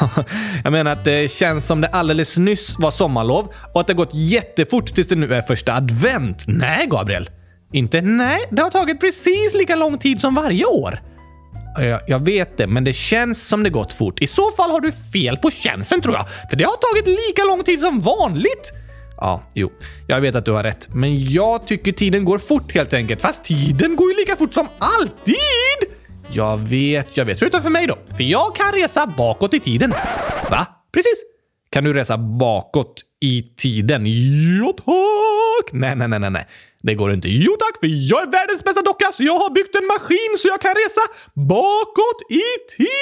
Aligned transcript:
jag 0.64 0.72
menar 0.72 0.90
att 0.90 1.04
det 1.04 1.30
känns 1.30 1.66
som 1.66 1.80
det 1.80 1.88
alldeles 1.88 2.36
nyss 2.36 2.78
var 2.78 2.90
sommarlov 2.90 3.52
och 3.74 3.80
att 3.80 3.86
det 3.86 3.94
gått 3.94 4.14
jättefort 4.14 4.94
tills 4.94 5.08
det 5.08 5.16
nu 5.16 5.34
är 5.34 5.42
första 5.42 5.74
advent. 5.74 6.44
Nej, 6.46 6.86
Gabriel. 6.86 7.30
Inte? 7.72 8.00
Nej, 8.00 8.40
det 8.50 8.62
har 8.62 8.70
tagit 8.70 9.00
precis 9.00 9.54
lika 9.54 9.76
lång 9.76 9.98
tid 9.98 10.20
som 10.20 10.34
varje 10.34 10.64
år. 10.64 11.00
Jag, 11.78 12.00
jag, 12.06 12.24
vet 12.24 12.56
det, 12.56 12.66
men 12.66 12.84
det 12.84 12.92
känns 12.92 13.48
som 13.48 13.62
det 13.62 13.70
gått 13.70 13.92
fort. 13.92 14.22
I 14.22 14.26
så 14.26 14.50
fall 14.50 14.70
har 14.70 14.80
du 14.80 14.92
fel 14.92 15.36
på 15.36 15.50
känslan 15.50 16.00
tror 16.00 16.14
jag, 16.14 16.26
för 16.50 16.56
det 16.56 16.64
har 16.64 16.76
tagit 16.76 17.06
lika 17.06 17.44
lång 17.44 17.64
tid 17.64 17.80
som 17.80 18.00
vanligt. 18.00 18.72
Ja, 19.20 19.42
jo, 19.54 19.72
jag 20.06 20.20
vet 20.20 20.34
att 20.34 20.44
du 20.44 20.50
har 20.52 20.62
rätt, 20.62 20.88
men 20.94 21.30
jag 21.30 21.66
tycker 21.66 21.92
tiden 21.92 22.24
går 22.24 22.38
fort 22.38 22.74
helt 22.74 22.92
enkelt. 22.94 23.20
Fast 23.20 23.44
tiden 23.44 23.96
går 23.96 24.10
ju 24.10 24.16
lika 24.16 24.36
fort 24.36 24.54
som 24.54 24.68
alltid! 24.78 25.36
Jag 26.32 26.56
vet, 26.58 27.16
jag 27.16 27.24
vet. 27.24 27.38
Förutom 27.38 27.62
för 27.62 27.70
mig 27.70 27.86
då, 27.86 27.98
för 28.16 28.24
jag 28.24 28.56
kan 28.56 28.72
resa 28.72 29.06
bakåt 29.06 29.54
i 29.54 29.60
tiden. 29.60 29.90
Va? 30.50 30.66
Precis. 30.92 31.24
Kan 31.70 31.84
du 31.84 31.94
resa 31.94 32.18
bakåt 32.18 33.02
i 33.20 33.42
tiden? 33.42 34.02
Jo 34.06 34.72
tack! 34.72 35.72
Nej, 35.72 35.96
nej, 35.96 36.08
nej, 36.08 36.30
nej. 36.30 36.46
Det 36.82 36.94
går 36.94 37.12
inte. 37.12 37.28
Jo 37.28 37.56
tack, 37.60 37.80
för 37.80 37.86
jag 38.10 38.22
är 38.22 38.30
världens 38.30 38.64
bästa 38.64 38.82
docka 38.82 39.12
så 39.12 39.22
jag 39.22 39.38
har 39.38 39.50
byggt 39.50 39.74
en 39.76 39.86
maskin 39.86 40.34
så 40.38 40.48
jag 40.48 40.60
kan 40.60 40.74
resa 40.74 41.00
bakåt 41.34 42.22
i 42.30 42.42
tiden! 42.76 42.96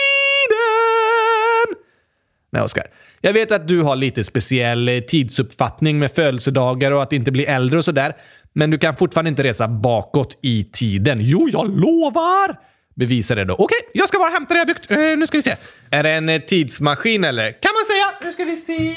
Nej, 2.55 2.62
Oskar. 2.62 2.86
Jag 3.20 3.33
vet 3.33 3.52
att 3.52 3.69
du 3.69 3.83
har 3.83 3.97
lite 3.97 4.24
speciell 4.24 4.88
eh, 4.88 5.00
tidsuppfattning 5.00 5.98
med 5.98 6.12
födelsedagar 6.12 6.92
och 6.92 7.02
att 7.02 7.12
inte 7.12 7.30
bli 7.33 7.44
äldre 7.44 7.78
och 7.78 7.84
sådär. 7.84 8.16
Men 8.52 8.70
du 8.70 8.78
kan 8.78 8.97
fortfarande 8.97 9.28
inte 9.28 9.42
resa 9.42 9.69
bakåt 9.69 10.38
i 10.42 10.64
tiden. 10.72 11.19
Jo, 11.20 11.48
jag 11.52 11.80
lovar! 11.80 12.58
Bevisa 12.94 13.34
det 13.34 13.44
då. 13.44 13.55
Okej, 13.55 13.78
jag 13.94 14.08
ska 14.08 14.19
bara 14.19 14.30
hämta 14.30 14.55
det 14.55 14.58
jag 14.58 14.66
byggt. 14.66 14.91
Uh, 14.91 14.98
nu 14.98 15.27
ska 15.27 15.38
vi 15.38 15.42
se. 15.42 15.56
Är 15.91 16.02
det 16.02 16.10
en 16.10 16.28
eh, 16.28 16.41
tidsmaskin 16.41 17.25
eller? 17.25 17.50
Kan 17.50 17.72
man 17.75 17.84
säga. 17.84 18.12
Nu 18.22 18.32
ska 18.32 18.44
vi 18.44 18.56
se. 18.56 18.94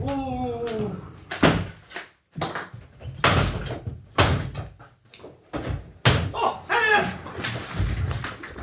Oh. 0.00 0.90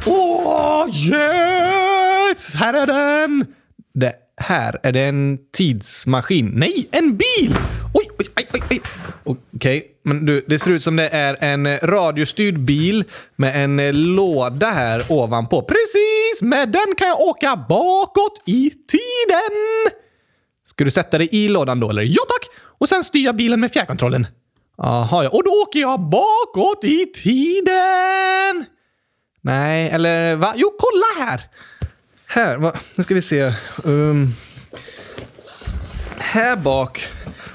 Åh, 0.05 0.85
oh, 0.85 0.89
yes! 0.89 2.53
Här 2.53 2.73
är 2.73 2.87
den! 2.87 3.50
Här, 4.51 4.79
är 4.83 4.91
det 4.91 5.01
en 5.01 5.37
tidsmaskin? 5.53 6.51
Nej, 6.55 6.87
en 6.91 7.17
bil! 7.17 7.55
Oj, 7.93 8.09
oj, 8.19 8.27
oj, 8.37 8.47
oj. 8.53 8.61
oj. 8.69 8.81
Okej, 9.23 9.37
okay. 9.55 9.81
men 10.03 10.25
du, 10.25 10.45
det 10.47 10.59
ser 10.59 10.71
ut 10.71 10.83
som 10.83 10.95
det 10.95 11.09
är 11.09 11.37
en 11.39 11.77
radiostyrd 11.77 12.59
bil 12.59 13.03
med 13.35 13.63
en 13.63 13.79
eh, 13.79 13.93
låda 13.93 14.67
här 14.67 15.05
ovanpå. 15.09 15.61
Precis! 15.61 16.41
Med 16.41 16.69
den 16.69 16.95
kan 16.97 17.07
jag 17.07 17.19
åka 17.19 17.65
bakåt 17.69 18.43
i 18.45 18.69
tiden! 18.69 19.57
Ska 20.65 20.83
du 20.83 20.91
sätta 20.91 21.17
dig 21.17 21.29
i 21.31 21.47
lådan 21.47 21.79
då, 21.79 21.89
eller? 21.89 22.03
Ja, 22.03 22.23
tack! 22.27 22.49
Och 22.77 22.89
sen 22.89 23.03
styr 23.03 23.25
jag 23.25 23.35
bilen 23.35 23.59
med 23.59 23.71
fjärrkontrollen. 23.71 24.27
Jaha, 24.77 25.23
ja. 25.23 25.29
Och 25.29 25.43
då 25.43 25.51
åker 25.51 25.79
jag 25.79 25.99
bakåt 25.99 26.83
i 26.83 27.05
tiden! 27.05 28.65
Nej, 29.41 29.89
eller 29.89 30.35
va? 30.35 30.53
Jo, 30.55 30.71
kolla 30.79 31.25
här! 31.25 31.41
Här, 32.33 32.57
va? 32.57 32.73
nu 32.95 33.03
ska 33.03 33.15
vi 33.15 33.21
se. 33.21 33.53
Um, 33.83 34.27
här 36.17 36.55
bak 36.55 37.07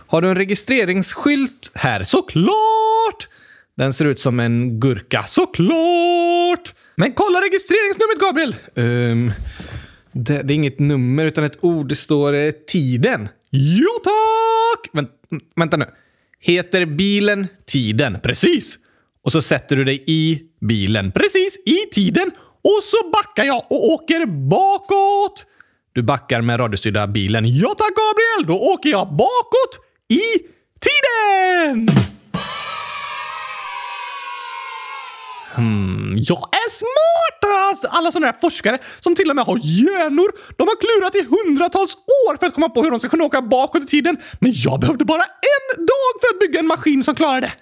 har 0.06 0.22
du 0.22 0.28
en 0.28 0.34
registreringsskylt 0.34 1.70
här. 1.74 2.02
Såklart! 2.02 3.28
Den 3.76 3.92
ser 3.92 4.04
ut 4.04 4.20
som 4.20 4.40
en 4.40 4.80
gurka. 4.80 5.22
Såklart! 5.22 6.74
Men 6.96 7.12
kolla 7.12 7.40
registreringsnumret, 7.40 8.20
Gabriel! 8.20 8.56
Um, 8.74 9.32
det, 10.12 10.42
det, 10.42 10.52
är 10.52 10.54
inget 10.54 10.78
nummer 10.78 11.26
utan 11.26 11.44
ett 11.44 11.58
ord. 11.60 11.88
Det 11.88 11.96
står 11.96 12.34
eh, 12.34 12.50
tiden. 12.50 13.28
Jo 13.50 13.90
tack! 14.04 14.90
Vänt, 14.92 15.10
vänta 15.56 15.76
nu. 15.76 15.86
Heter 16.40 16.86
bilen 16.86 17.46
Tiden? 17.66 18.18
Precis! 18.22 18.78
Och 19.22 19.32
så 19.32 19.42
sätter 19.42 19.76
du 19.76 19.84
dig 19.84 20.04
i 20.06 20.42
bilen. 20.60 21.12
Precis, 21.12 21.58
i 21.66 21.76
tiden. 21.92 22.30
Och 22.66 22.82
så 22.82 23.10
backar 23.12 23.44
jag 23.44 23.66
och 23.70 23.88
åker 23.88 24.26
bakåt. 24.26 25.44
Du 25.92 26.02
backar 26.02 26.40
med 26.40 26.60
radiostyrda 26.60 27.06
bilen. 27.06 27.44
Ja 27.56 27.74
tack 27.78 27.92
Gabriel! 27.96 28.46
Då 28.46 28.72
åker 28.72 28.90
jag 28.90 29.08
bakåt 29.08 29.78
i 30.08 30.22
tiden! 30.86 31.88
Hmm, 35.54 36.14
jag 36.16 36.38
är 36.38 36.70
smartast! 36.70 37.96
Alla 37.98 38.12
sådana 38.12 38.26
här 38.26 38.38
forskare 38.40 38.78
som 39.00 39.14
till 39.14 39.30
och 39.30 39.36
med 39.36 39.44
har 39.44 39.56
hjärnor, 39.56 40.32
de 40.56 40.68
har 40.68 40.76
klurat 40.80 41.14
i 41.14 41.26
hundratals 41.34 41.96
år 42.28 42.36
för 42.36 42.46
att 42.46 42.54
komma 42.54 42.68
på 42.68 42.82
hur 42.82 42.90
de 42.90 42.98
ska 42.98 43.08
kunna 43.08 43.24
åka 43.24 43.42
bakåt 43.42 43.82
i 43.82 43.86
tiden. 43.86 44.16
Men 44.40 44.52
jag 44.54 44.80
behövde 44.80 45.04
bara 45.04 45.22
en 45.24 45.86
dag 45.86 46.12
för 46.20 46.34
att 46.34 46.40
bygga 46.40 46.58
en 46.58 46.66
maskin 46.66 47.02
som 47.02 47.14
klarar 47.14 47.40
det. 47.40 47.52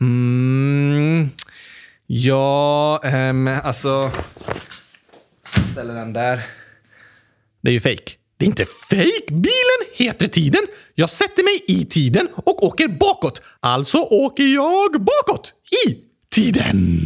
Hmm. 0.00 1.30
Ja, 2.14 3.00
ähm, 3.04 3.48
alltså... 3.62 4.10
Ställer 5.72 5.94
den 5.94 6.12
där. 6.12 6.40
Det 7.62 7.70
är 7.70 7.72
ju 7.72 7.80
fake. 7.80 8.12
Det 8.36 8.44
är 8.44 8.46
inte 8.46 8.64
fake. 8.64 9.26
Bilen 9.28 9.80
heter 9.94 10.28
tiden. 10.28 10.66
Jag 10.94 11.10
sätter 11.10 11.44
mig 11.44 11.64
i 11.80 11.84
tiden 11.84 12.28
och 12.34 12.62
åker 12.62 12.88
bakåt. 12.88 13.42
Alltså 13.60 13.98
åker 13.98 14.44
jag 14.44 14.90
bakåt 14.92 15.52
i 15.86 15.98
tiden. 16.34 16.98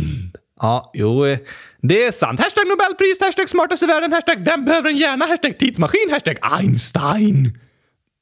Ja, 0.60 0.90
jo, 0.94 1.26
eh, 1.26 1.38
det 1.82 2.04
är 2.04 2.12
sant. 2.12 2.40
Hashtag 2.40 2.68
Nobelpris, 2.68 3.20
hashtag 3.20 3.48
smartast 3.48 3.82
i 3.82 3.86
världen, 3.86 4.12
hashtag 4.12 4.44
vem 4.44 4.64
behöver 4.64 4.90
en 4.90 4.96
hjärna, 4.96 5.26
hashtag 5.26 5.58
tidsmaskin, 5.58 6.10
hashtag 6.10 6.38
Einstein. 6.42 7.58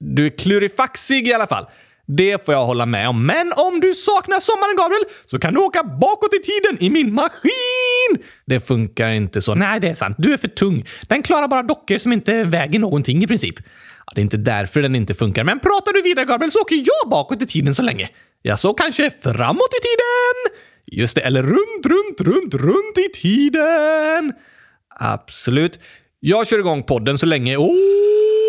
Du 0.00 0.26
är 0.26 0.38
klurifaxig 0.38 1.28
i 1.28 1.32
alla 1.32 1.46
fall. 1.46 1.66
Det 2.06 2.44
får 2.44 2.54
jag 2.54 2.66
hålla 2.66 2.86
med 2.86 3.08
om. 3.08 3.26
Men 3.26 3.52
om 3.56 3.80
du 3.80 3.94
saknar 3.94 4.40
sommaren, 4.40 4.76
Gabriel, 4.76 5.04
så 5.26 5.38
kan 5.38 5.54
du 5.54 5.60
åka 5.60 5.82
bakåt 5.82 6.34
i 6.34 6.38
tiden 6.38 6.82
i 6.84 6.90
min 6.90 7.14
maskin! 7.14 8.24
Det 8.46 8.60
funkar 8.60 9.08
inte 9.08 9.42
så. 9.42 9.54
Nej, 9.54 9.80
det 9.80 9.88
är 9.88 9.94
sant. 9.94 10.16
Du 10.18 10.32
är 10.32 10.36
för 10.36 10.48
tung. 10.48 10.84
Den 11.08 11.22
klarar 11.22 11.48
bara 11.48 11.62
dockor 11.62 11.98
som 11.98 12.12
inte 12.12 12.44
väger 12.44 12.78
någonting 12.78 13.24
i 13.24 13.26
princip. 13.26 13.54
Ja, 14.06 14.12
det 14.14 14.20
är 14.20 14.22
inte 14.22 14.36
därför 14.36 14.82
den 14.82 14.94
inte 14.94 15.14
funkar. 15.14 15.44
Men 15.44 15.60
pratar 15.60 15.92
du 15.92 16.02
vidare, 16.02 16.24
Gabriel, 16.24 16.52
så 16.52 16.60
åker 16.60 16.76
jag 16.76 17.10
bakåt 17.10 17.42
i 17.42 17.46
tiden 17.46 17.74
så 17.74 17.82
länge. 17.82 18.08
Ja, 18.42 18.56
så 18.56 18.74
kanske 18.74 19.10
framåt 19.10 19.74
i 19.78 19.82
tiden? 19.82 20.58
Just 20.86 21.14
det, 21.14 21.20
eller 21.20 21.42
runt, 21.42 21.86
runt, 21.86 22.20
runt, 22.20 22.54
runt 22.54 22.98
i 22.98 23.20
tiden. 23.20 24.32
Absolut. 25.00 25.78
Jag 26.20 26.46
kör 26.46 26.58
igång 26.58 26.82
podden 26.82 27.18
så 27.18 27.26
länge. 27.26 27.56
Oh! 27.56 28.43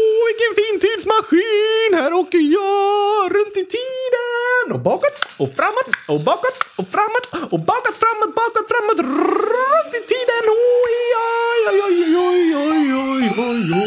Maskin! 1.16 1.92
Här 1.94 2.14
åker 2.14 2.42
jag 2.58 3.36
runt 3.36 3.58
i 3.58 3.66
tiden 3.78 4.66
och 4.74 4.80
bakåt 4.80 5.18
och 5.38 5.50
framåt 5.58 5.90
och 6.08 6.22
bakåt 6.30 6.58
och 6.80 6.88
framåt 6.94 7.26
och 7.54 7.60
bakåt, 7.60 7.96
framåt, 8.04 8.36
bakåt, 8.36 8.68
framåt, 8.72 9.00
runt 9.00 9.94
i 10.00 10.02
tiden. 10.12 10.44
Oj, 10.84 10.98
oj, 11.28 11.82
oj, 11.88 12.00
oj, 12.28 12.56
oj, 12.68 12.86
oj, 12.96 13.32
oj, 13.38 13.72
oj. 13.74 13.85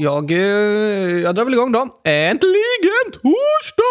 Jag, 0.00 0.30
eh, 0.30 0.38
jag 1.22 1.34
drar 1.34 1.44
väl 1.44 1.54
igång 1.54 1.72
då. 1.72 2.00
Äntligen 2.04 3.12
torsdag! 3.12 3.84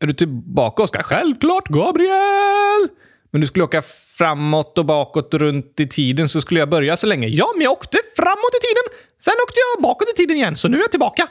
Är 0.00 0.06
du 0.06 0.12
tillbaka, 0.12 0.82
Oskar? 0.82 1.02
Självklart, 1.02 1.68
Gabriel! 1.68 2.88
Men 3.30 3.40
du 3.40 3.46
skulle 3.46 3.64
åka 3.64 3.82
framåt 4.18 4.78
och 4.78 4.84
bakåt 4.84 5.34
runt 5.34 5.80
i 5.80 5.88
tiden 5.88 6.28
så 6.28 6.40
skulle 6.40 6.60
jag 6.60 6.70
börja 6.70 6.96
så 6.96 7.06
länge. 7.06 7.26
Ja, 7.26 7.52
men 7.54 7.64
jag 7.64 7.72
åkte 7.72 7.98
framåt 8.16 8.54
i 8.58 8.66
tiden. 8.66 8.98
Sen 9.18 9.34
åkte 9.48 9.60
jag 9.74 9.82
bakåt 9.82 10.08
i 10.10 10.16
tiden 10.16 10.36
igen, 10.36 10.56
så 10.56 10.68
nu 10.68 10.76
är 10.76 10.80
jag 10.80 10.90
tillbaka. 10.90 11.28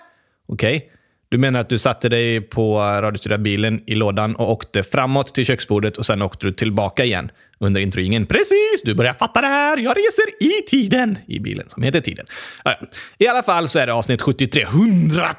Okej. 0.48 0.78
Okay. 0.78 0.90
Du 1.34 1.38
menar 1.38 1.60
att 1.60 1.70
du 1.70 1.78
satte 1.78 2.10
dig 2.10 2.42
på 2.42 2.80
radiostyrda 2.80 3.38
bilen 3.38 3.84
i 3.86 3.96
lådan 3.96 4.36
och 4.36 4.52
åkte 4.52 4.84
framåt 4.84 5.36
till 5.36 5.46
köksbordet 5.46 5.98
och 5.98 6.06
sen 6.06 6.22
åkte 6.22 6.46
du 6.46 6.52
tillbaka 6.52 7.06
igen 7.06 7.32
under 7.60 7.82
introingen. 7.82 8.26
Precis! 8.26 8.82
Du 8.84 8.96
börjar 8.96 9.14
fatta 9.14 9.42
det 9.42 9.48
här. 9.48 9.78
Jag 9.78 9.98
reser 9.98 10.44
i 10.44 10.62
tiden 10.68 11.18
i 11.28 11.40
bilen 11.40 11.70
som 11.70 11.84
heter 11.84 12.02
Tiden. 12.02 12.26
I 13.18 13.28
alla 13.28 13.44
fall 13.44 13.68
så 13.68 13.80
är 13.80 13.88
det 13.88 13.94
avsnitt 13.94 14.22
73. 14.22 14.64
100 14.64 15.30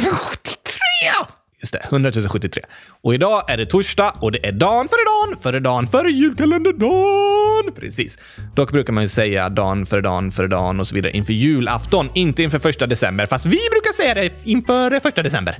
073! 0.00 1.37
Just 1.60 1.72
det, 1.72 1.78
100 1.78 2.12
073. 2.12 2.62
Och 3.02 3.14
idag 3.14 3.50
är 3.50 3.56
det 3.56 3.66
torsdag 3.66 4.14
och 4.20 4.32
det 4.32 4.46
är 4.46 4.52
dagen 4.52 4.88
före 4.88 5.04
dagen 5.04 5.42
före 5.42 5.60
dagen 5.60 5.86
före 5.86 6.10
julkalenderdagen. 6.10 7.74
Precis. 7.76 8.18
Dock 8.54 8.72
brukar 8.72 8.92
man 8.92 9.04
ju 9.04 9.08
säga 9.08 9.48
dagen 9.48 9.86
före 9.86 10.00
dagen 10.00 10.32
före 10.32 10.46
dagen 10.48 10.80
och 10.80 10.88
så 10.88 10.94
vidare 10.94 11.12
inför 11.12 11.32
julafton, 11.32 12.10
inte 12.14 12.42
inför 12.42 12.58
första 12.58 12.86
december. 12.86 13.26
Fast 13.26 13.46
vi 13.46 13.58
brukar 13.70 13.92
säga 13.92 14.14
det 14.14 14.32
inför 14.44 15.00
första 15.00 15.22
december. 15.22 15.58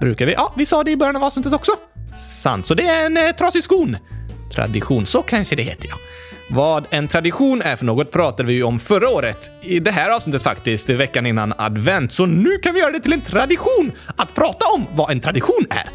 Brukar 0.00 0.26
vi? 0.26 0.32
Ja, 0.32 0.54
vi 0.56 0.66
sa 0.66 0.84
det 0.84 0.90
i 0.90 0.96
början 0.96 1.16
av 1.16 1.24
avsnittet 1.24 1.52
också. 1.52 1.72
Sant, 2.42 2.66
så 2.66 2.74
det 2.74 2.86
är 2.86 3.06
en 3.06 3.16
eh, 3.16 3.30
trasig 3.30 3.64
skon. 3.64 3.96
Tradition, 4.54 5.06
så 5.06 5.22
kanske 5.22 5.56
det 5.56 5.62
heter 5.62 5.88
ja. 5.88 5.96
Vad 6.52 6.86
en 6.90 7.08
tradition 7.08 7.62
är 7.62 7.76
för 7.76 7.86
något 7.86 8.10
pratade 8.10 8.46
vi 8.46 8.52
ju 8.52 8.62
om 8.62 8.78
förra 8.78 9.08
året. 9.08 9.50
I 9.60 9.80
det 9.80 9.90
här 9.90 10.10
avsnittet 10.10 10.42
faktiskt, 10.42 10.90
veckan 10.90 11.26
innan 11.26 11.54
advent. 11.58 12.12
Så 12.12 12.26
nu 12.26 12.58
kan 12.58 12.74
vi 12.74 12.80
göra 12.80 12.90
det 12.90 13.00
till 13.00 13.12
en 13.12 13.20
tradition 13.20 13.92
att 14.16 14.34
prata 14.34 14.66
om 14.74 14.86
vad 14.94 15.10
en 15.10 15.20
tradition 15.20 15.66
är. 15.70 15.90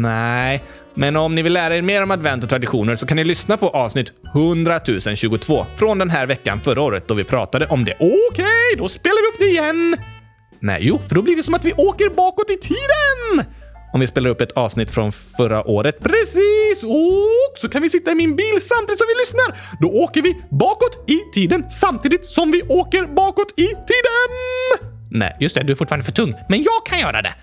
Nej, 0.00 0.64
men 0.94 1.16
om 1.16 1.34
ni 1.34 1.42
vill 1.42 1.52
lära 1.52 1.76
er 1.76 1.82
mer 1.82 2.02
om 2.02 2.10
advent 2.10 2.44
och 2.44 2.50
traditioner 2.50 2.94
så 2.94 3.06
kan 3.06 3.16
ni 3.16 3.24
lyssna 3.24 3.56
på 3.56 3.68
avsnitt 3.68 4.12
100 4.34 4.80
022 5.16 5.66
från 5.76 5.98
den 5.98 6.10
här 6.10 6.26
veckan 6.26 6.60
förra 6.60 6.82
året 6.82 7.08
då 7.08 7.14
vi 7.14 7.24
pratade 7.24 7.66
om 7.66 7.84
det. 7.84 7.94
Okej, 7.94 8.16
okay, 8.30 8.78
då 8.78 8.88
spelar 8.88 9.22
vi 9.22 9.34
upp 9.34 9.38
det 9.38 9.48
igen! 9.48 9.96
Nej, 10.60 10.78
jo, 10.82 10.98
för 10.98 11.14
då 11.14 11.22
blir 11.22 11.36
det 11.36 11.42
som 11.42 11.54
att 11.54 11.64
vi 11.64 11.72
åker 11.72 12.08
bakåt 12.08 12.50
i 12.50 12.56
tiden! 12.56 13.46
Om 13.92 14.00
vi 14.00 14.06
spelar 14.06 14.30
upp 14.30 14.40
ett 14.40 14.52
avsnitt 14.52 14.90
från 14.90 15.12
förra 15.12 15.68
året. 15.68 16.00
Precis! 16.00 16.82
Och 16.82 17.58
så 17.58 17.68
kan 17.68 17.82
vi 17.82 17.90
sitta 17.90 18.10
i 18.10 18.14
min 18.14 18.36
bil 18.36 18.60
samtidigt 18.60 18.98
som 18.98 19.06
vi 19.08 19.20
lyssnar. 19.20 19.78
Då 19.80 19.88
åker 19.88 20.22
vi 20.22 20.42
bakåt 20.50 21.04
i 21.06 21.20
tiden 21.34 21.70
samtidigt 21.70 22.24
som 22.24 22.50
vi 22.50 22.62
åker 22.62 23.06
bakåt 23.06 23.52
i 23.56 23.66
tiden! 23.66 24.30
Nej, 25.10 25.36
just 25.40 25.54
det. 25.54 25.62
Du 25.62 25.72
är 25.72 25.76
fortfarande 25.76 26.04
för 26.04 26.12
tung. 26.12 26.34
Men 26.48 26.62
jag 26.62 26.86
kan 26.86 26.98
göra 27.00 27.22
det. 27.22 27.34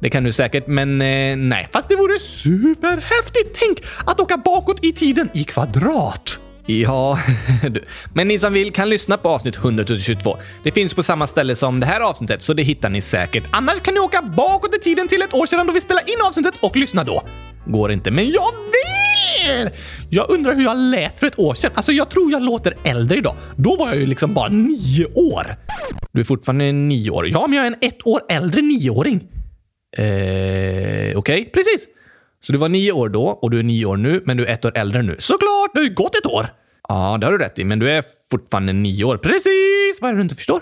Det 0.00 0.10
kan 0.10 0.24
du 0.24 0.32
säkert, 0.32 0.66
men 0.66 1.02
eh, 1.02 1.36
nej. 1.36 1.68
Fast 1.72 1.88
det 1.88 1.96
vore 1.96 2.18
superhäftigt! 2.20 3.58
Tänk 3.60 3.78
att 4.06 4.20
åka 4.20 4.36
bakåt 4.36 4.84
i 4.84 4.92
tiden 4.92 5.30
i 5.34 5.44
kvadrat. 5.44 6.38
Ja, 6.66 7.18
men 8.14 8.28
ni 8.28 8.38
som 8.38 8.52
vill 8.52 8.72
kan 8.72 8.88
lyssna 8.88 9.16
på 9.18 9.28
avsnitt 9.28 9.56
122. 9.56 10.38
Det 10.62 10.70
finns 10.72 10.94
på 10.94 11.02
samma 11.02 11.26
ställe 11.26 11.56
som 11.56 11.80
det 11.80 11.86
här 11.86 12.00
avsnittet, 12.00 12.42
så 12.42 12.52
det 12.52 12.62
hittar 12.62 12.90
ni 12.90 13.00
säkert. 13.00 13.44
Annars 13.50 13.80
kan 13.80 13.94
ni 13.94 14.00
åka 14.00 14.22
bakåt 14.22 14.74
i 14.74 14.78
tiden 14.78 15.08
till 15.08 15.22
ett 15.22 15.34
år 15.34 15.46
sedan 15.46 15.66
då 15.66 15.72
vi 15.72 15.80
spelade 15.80 16.12
in 16.12 16.18
avsnittet 16.26 16.54
och 16.62 16.76
lyssna 16.76 17.04
då. 17.04 17.22
Går 17.66 17.92
inte, 17.92 18.10
men 18.10 18.30
jag 18.30 18.50
vill! 18.52 19.70
Jag 20.10 20.30
undrar 20.30 20.54
hur 20.54 20.64
jag 20.64 20.76
lät 20.76 21.18
för 21.18 21.26
ett 21.26 21.38
år 21.38 21.54
sedan. 21.54 21.70
Alltså, 21.74 21.92
jag 21.92 22.08
tror 22.08 22.32
jag 22.32 22.42
låter 22.42 22.76
äldre 22.84 23.18
idag. 23.18 23.34
Då 23.56 23.76
var 23.76 23.88
jag 23.88 23.96
ju 23.96 24.06
liksom 24.06 24.34
bara 24.34 24.48
nio 24.48 25.06
år. 25.14 25.56
Du 26.12 26.20
är 26.20 26.24
fortfarande 26.24 26.72
nio 26.72 27.10
år. 27.10 27.28
Ja, 27.28 27.46
men 27.46 27.56
jag 27.56 27.66
är 27.66 27.70
en 27.70 27.76
ett 27.80 28.06
år 28.06 28.20
äldre 28.28 28.62
nioåring. 28.62 29.20
Eh, 29.96 30.02
okej, 30.02 31.16
okay. 31.16 31.44
precis. 31.44 31.86
Så 32.46 32.52
du 32.52 32.58
var 32.58 32.68
nio 32.68 32.92
år 32.92 33.08
då 33.08 33.26
och 33.26 33.50
du 33.50 33.58
är 33.58 33.62
nio 33.62 33.86
år 33.86 33.96
nu, 33.96 34.22
men 34.26 34.36
du 34.36 34.44
är 34.44 34.52
ett 34.52 34.64
år 34.64 34.72
äldre 34.74 35.02
nu. 35.02 35.16
Såklart! 35.18 35.70
Det 35.74 35.80
har 35.80 35.84
ju 35.84 35.94
gått 35.94 36.14
ett 36.14 36.26
år! 36.26 36.46
Ja, 36.88 37.16
det 37.20 37.26
har 37.26 37.32
du 37.32 37.38
rätt 37.38 37.58
i, 37.58 37.64
men 37.64 37.78
du 37.78 37.90
är 37.90 38.04
fortfarande 38.30 38.72
nio 38.72 39.04
år. 39.04 39.16
Precis! 39.16 40.00
Vad 40.00 40.08
är 40.08 40.12
det 40.12 40.18
du 40.18 40.22
inte 40.22 40.34
förstår? 40.34 40.60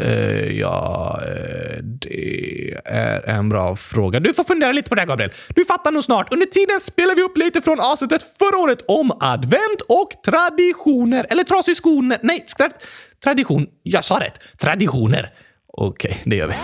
Uh, 0.00 0.58
ja, 0.58 1.20
uh, 1.20 1.82
det 1.82 2.74
är 2.84 3.28
en 3.28 3.48
bra 3.48 3.76
fråga. 3.76 4.20
Du 4.20 4.34
får 4.34 4.44
fundera 4.44 4.72
lite 4.72 4.88
på 4.88 4.94
det, 4.94 5.00
här, 5.00 5.08
Gabriel. 5.08 5.32
Du 5.48 5.64
fattar 5.64 5.92
nog 5.92 6.04
snart. 6.04 6.32
Under 6.32 6.46
tiden 6.46 6.80
spelar 6.80 7.14
vi 7.14 7.22
upp 7.22 7.36
lite 7.36 7.60
från 7.60 7.80
avsnittet 7.80 8.22
förra 8.38 8.58
året 8.58 8.84
om 8.88 9.12
advent 9.20 9.80
och 9.88 10.10
traditioner. 10.24 11.26
Eller 11.30 11.44
trasig 11.44 11.76
skon... 11.76 12.14
Nej, 12.22 12.44
skratt. 12.46 12.82
Tradition. 13.24 13.66
Jag 13.82 14.04
sa 14.04 14.20
rätt. 14.20 14.40
Traditioner. 14.58 15.32
Okej, 15.66 16.10
okay, 16.10 16.22
det 16.30 16.36
gör 16.36 16.46
vi. 16.46 16.54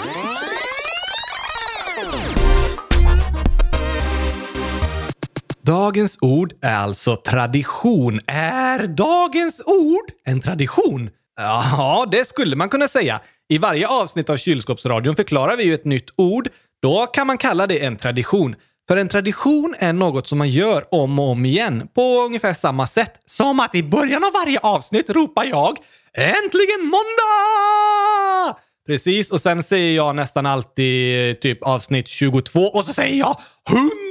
Dagens 5.69 6.19
ord 6.21 6.53
är 6.63 6.75
alltså 6.75 7.17
tradition. 7.17 8.21
Är 8.27 8.87
dagens 8.87 9.63
ord 9.67 10.05
en 10.25 10.41
tradition? 10.41 11.11
Ja, 11.37 12.07
det 12.11 12.25
skulle 12.29 12.57
man 12.57 12.69
kunna 12.69 12.89
säga. 12.89 13.21
I 13.49 13.59
varje 13.59 13.89
avsnitt 13.89 14.31
av 14.31 14.37
Kylskåpsradion 14.37 15.17
förklarar 15.17 15.57
vi 15.57 15.65
ju 15.65 15.75
ett 15.75 15.85
nytt 15.85 16.11
ord. 16.17 16.49
Då 16.83 17.07
kan 17.07 17.27
man 17.27 17.39
kalla 17.39 17.67
det 17.67 17.85
en 17.85 17.97
tradition. 17.97 18.55
För 18.89 18.97
en 18.97 19.09
tradition 19.09 19.75
är 19.79 19.93
något 19.93 20.27
som 20.27 20.39
man 20.39 20.51
gör 20.51 20.95
om 20.95 21.19
och 21.19 21.31
om 21.31 21.45
igen 21.45 21.89
på 21.95 22.03
ungefär 22.03 22.55
samma 22.55 22.87
sätt. 22.87 23.21
Som 23.25 23.61
att 23.61 23.75
i 23.75 23.83
början 23.83 24.25
av 24.25 24.33
varje 24.33 24.59
avsnitt 24.59 25.11
ropar 25.11 25.45
jag 25.45 25.77
“Äntligen 26.15 26.81
måndag!” 26.81 28.59
Precis, 28.87 29.31
och 29.31 29.41
sen 29.41 29.63
säger 29.63 29.97
jag 29.97 30.17
nästan 30.17 30.47
alltid 30.47 31.41
typ 31.41 31.63
avsnitt 31.63 32.09
22 32.09 32.61
och 32.61 32.85
så 32.85 32.93
säger 32.93 33.19
jag 33.19 33.37
100 33.71 34.08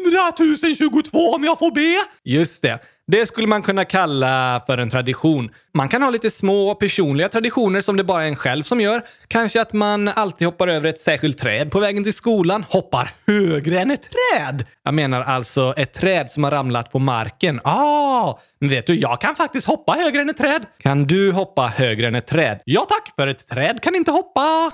022 0.76 1.36
om 1.36 1.44
jag 1.44 1.60
får 1.60 1.72
be. 1.72 2.04
Just 2.24 2.62
det. 2.62 2.80
Det 3.12 3.26
skulle 3.26 3.48
man 3.48 3.62
kunna 3.62 3.86
kalla 3.86 4.62
för 4.66 4.78
en 4.78 4.90
tradition. 4.90 5.50
Man 5.74 5.90
kan 5.90 6.04
ha 6.04 6.10
lite 6.10 6.30
små 6.30 6.76
personliga 6.76 7.30
traditioner 7.30 7.82
som 7.82 7.98
det 7.98 8.04
bara 8.04 8.24
är 8.24 8.28
en 8.28 8.36
själv 8.36 8.64
som 8.64 8.82
gör. 8.82 9.02
Kanske 9.28 9.62
att 9.62 9.74
man 9.74 10.08
alltid 10.08 10.48
hoppar 10.48 10.68
över 10.68 10.90
ett 10.90 11.02
särskilt 11.02 11.38
träd 11.38 11.72
på 11.72 11.80
vägen 11.80 12.04
till 12.04 12.14
skolan. 12.14 12.66
Hoppar 12.70 13.10
högre 13.28 13.80
än 13.80 13.92
ett 13.92 14.10
träd! 14.10 14.66
Jag 14.84 14.94
menar 14.94 15.22
alltså 15.22 15.74
ett 15.78 15.94
träd 15.94 16.32
som 16.32 16.44
har 16.44 16.52
ramlat 16.52 16.92
på 16.92 17.00
marken. 17.00 17.62
Ah, 17.64 18.40
men 18.60 18.70
vet 18.70 18.88
du, 18.88 18.96
jag 18.96 19.22
kan 19.22 19.36
faktiskt 19.36 19.68
hoppa 19.68 19.92
högre 19.92 20.22
än 20.22 20.30
ett 20.30 20.38
träd. 20.38 20.66
Kan 20.80 21.08
du 21.08 21.32
hoppa 21.32 21.68
högre 21.68 22.08
än 22.08 22.16
ett 22.16 22.28
träd? 22.28 22.60
Ja 22.66 22.86
tack, 22.90 23.12
för 23.16 23.28
ett 23.28 23.48
träd 23.50 23.82
kan 23.82 23.96
inte 23.96 24.12
hoppa. 24.12 24.72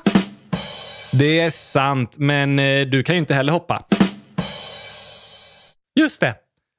Det 1.14 1.40
är 1.40 1.50
sant, 1.52 2.16
men 2.18 2.60
eh, 2.60 2.86
du 2.86 3.04
kan 3.04 3.16
ju 3.16 3.20
inte 3.20 3.34
heller 3.34 3.54
hoppa. 3.54 3.84
Just 5.96 6.22
det. 6.22 6.36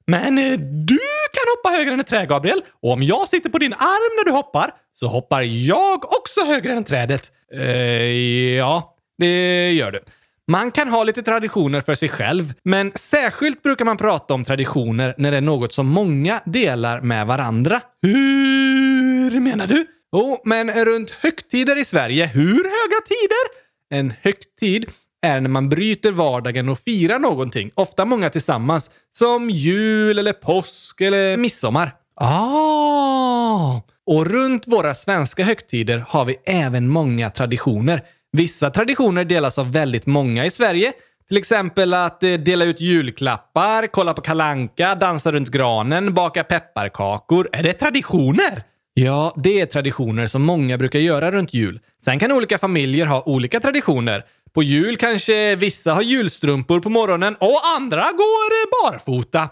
Men 0.06 0.38
eh, 0.38 0.58
du 0.58 0.98
kan 1.32 1.44
hoppa 1.56 1.76
högre 1.76 1.94
än 1.94 2.00
ett 2.00 2.06
träd, 2.06 2.28
Gabriel. 2.28 2.62
Och 2.82 2.92
om 2.92 3.02
jag 3.02 3.28
sitter 3.28 3.50
på 3.50 3.58
din 3.58 3.72
arm 3.72 4.16
när 4.18 4.24
du 4.24 4.30
hoppar 4.30 4.70
så 4.94 5.06
hoppar 5.06 5.42
jag 5.42 6.04
också 6.04 6.40
högre 6.44 6.72
än 6.72 6.84
trädet. 6.84 7.32
Eh, 7.52 7.62
ja, 8.56 8.96
det 9.18 9.72
gör 9.72 9.92
du. 9.92 10.00
Man 10.46 10.70
kan 10.70 10.88
ha 10.88 11.04
lite 11.04 11.22
traditioner 11.22 11.80
för 11.80 11.94
sig 11.94 12.08
själv, 12.08 12.52
men 12.64 12.92
särskilt 12.94 13.62
brukar 13.62 13.84
man 13.84 13.96
prata 13.96 14.34
om 14.34 14.44
traditioner 14.44 15.14
när 15.18 15.30
det 15.30 15.36
är 15.36 15.40
något 15.40 15.72
som 15.72 15.86
många 15.86 16.40
delar 16.44 17.00
med 17.00 17.26
varandra. 17.26 17.80
Hur 18.02 19.40
menar 19.40 19.66
du? 19.66 19.86
Jo, 20.16 20.20
oh, 20.20 20.38
men 20.44 20.84
runt 20.84 21.10
högtider 21.10 21.78
i 21.78 21.84
Sverige. 21.84 22.26
Hur 22.26 22.64
höga 22.64 23.00
tider? 23.08 23.64
En 23.90 24.14
högtid 24.22 24.90
är 25.24 25.40
när 25.40 25.50
man 25.50 25.68
bryter 25.68 26.12
vardagen 26.12 26.68
och 26.68 26.78
firar 26.78 27.18
någonting, 27.18 27.70
ofta 27.74 28.04
många 28.04 28.30
tillsammans, 28.30 28.90
som 29.12 29.50
jul 29.50 30.18
eller 30.18 30.32
påsk 30.32 31.00
eller 31.00 31.36
midsommar. 31.36 31.94
Ah! 32.20 33.80
Och 34.06 34.26
runt 34.26 34.68
våra 34.68 34.94
svenska 34.94 35.44
högtider 35.44 36.04
har 36.08 36.24
vi 36.24 36.36
även 36.46 36.88
många 36.88 37.30
traditioner. 37.30 38.02
Vissa 38.32 38.70
traditioner 38.70 39.24
delas 39.24 39.58
av 39.58 39.72
väldigt 39.72 40.06
många 40.06 40.44
i 40.46 40.50
Sverige. 40.50 40.92
Till 41.28 41.36
exempel 41.36 41.94
att 41.94 42.22
eh, 42.22 42.32
dela 42.32 42.64
ut 42.64 42.80
julklappar, 42.80 43.86
kolla 43.86 44.14
på 44.14 44.20
kalanka, 44.20 44.94
dansa 44.94 45.32
runt 45.32 45.48
granen, 45.48 46.14
baka 46.14 46.44
pepparkakor. 46.44 47.48
Är 47.52 47.62
det 47.62 47.72
traditioner? 47.72 48.62
Ja, 48.96 49.34
det 49.36 49.60
är 49.60 49.66
traditioner 49.66 50.26
som 50.26 50.42
många 50.42 50.78
brukar 50.78 50.98
göra 50.98 51.30
runt 51.32 51.54
jul. 51.54 51.80
Sen 52.04 52.18
kan 52.18 52.32
olika 52.32 52.58
familjer 52.58 53.06
ha 53.06 53.22
olika 53.22 53.60
traditioner. 53.60 54.22
På 54.52 54.62
jul 54.62 54.96
kanske 54.96 55.56
vissa 55.56 55.94
har 55.94 56.02
julstrumpor 56.02 56.80
på 56.80 56.90
morgonen 56.90 57.34
och 57.40 57.60
andra 57.76 58.02
går 58.02 58.82
barfota. 58.82 59.48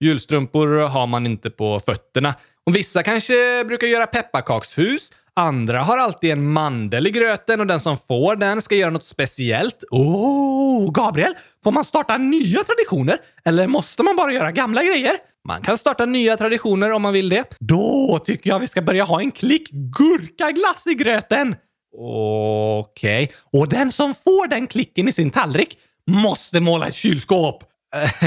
Julstrumpor 0.00 0.88
har 0.88 1.06
man 1.06 1.26
inte 1.26 1.50
på 1.50 1.80
fötterna. 1.80 2.34
Och 2.66 2.76
vissa 2.76 3.02
kanske 3.02 3.64
brukar 3.64 3.86
göra 3.86 4.06
pepparkakshus. 4.06 5.12
Andra 5.36 5.80
har 5.80 5.98
alltid 5.98 6.30
en 6.30 6.52
mandel 6.52 7.06
i 7.06 7.10
gröten 7.10 7.60
och 7.60 7.66
den 7.66 7.80
som 7.80 7.98
får 7.98 8.36
den 8.36 8.62
ska 8.62 8.74
göra 8.74 8.90
något 8.90 9.04
speciellt. 9.04 9.84
Oh, 9.90 10.92
Gabriel! 10.92 11.34
Får 11.64 11.72
man 11.72 11.84
starta 11.84 12.16
nya 12.16 12.64
traditioner? 12.64 13.18
Eller 13.44 13.66
måste 13.66 14.02
man 14.02 14.16
bara 14.16 14.32
göra 14.32 14.52
gamla 14.52 14.82
grejer? 14.82 15.18
Man 15.48 15.62
kan 15.62 15.78
starta 15.78 16.06
nya 16.06 16.36
traditioner 16.36 16.92
om 16.92 17.02
man 17.02 17.12
vill 17.12 17.28
det. 17.28 17.44
Då 17.60 18.18
tycker 18.24 18.50
jag 18.50 18.58
vi 18.58 18.68
ska 18.68 18.82
börja 18.82 19.04
ha 19.04 19.20
en 19.20 19.30
klick 19.30 19.70
gurkaglass 19.70 20.86
i 20.86 20.94
gröten. 20.94 21.56
Okej. 21.96 23.24
Okay. 23.24 23.36
Och 23.52 23.68
den 23.68 23.92
som 23.92 24.14
får 24.14 24.48
den 24.48 24.66
klicken 24.66 25.08
i 25.08 25.12
sin 25.12 25.30
tallrik 25.30 25.78
måste 26.10 26.60
måla 26.60 26.86
ett 26.88 26.94
kylskåp. 26.94 27.64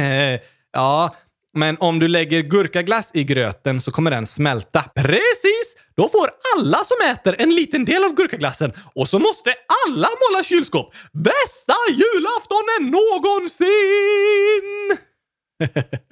ja, 0.73 1.15
Men 1.53 1.77
om 1.79 1.99
du 1.99 2.07
lägger 2.07 2.41
gurkaglass 2.41 3.11
i 3.13 3.23
gröten 3.23 3.79
så 3.79 3.91
kommer 3.91 4.11
den 4.11 4.25
smälta. 4.25 4.83
Precis! 4.95 5.77
Då 5.95 6.09
får 6.09 6.29
alla 6.55 6.77
som 6.77 6.97
äter 7.11 7.35
en 7.39 7.55
liten 7.55 7.85
del 7.85 8.03
av 8.03 8.15
gurkaglassen 8.15 8.73
och 8.95 9.07
så 9.09 9.19
måste 9.19 9.53
alla 9.87 10.07
måla 10.07 10.43
kylskåp. 10.43 10.93
Bästa 11.13 11.73
julaftonen 11.91 12.91
någonsin! 12.91 13.67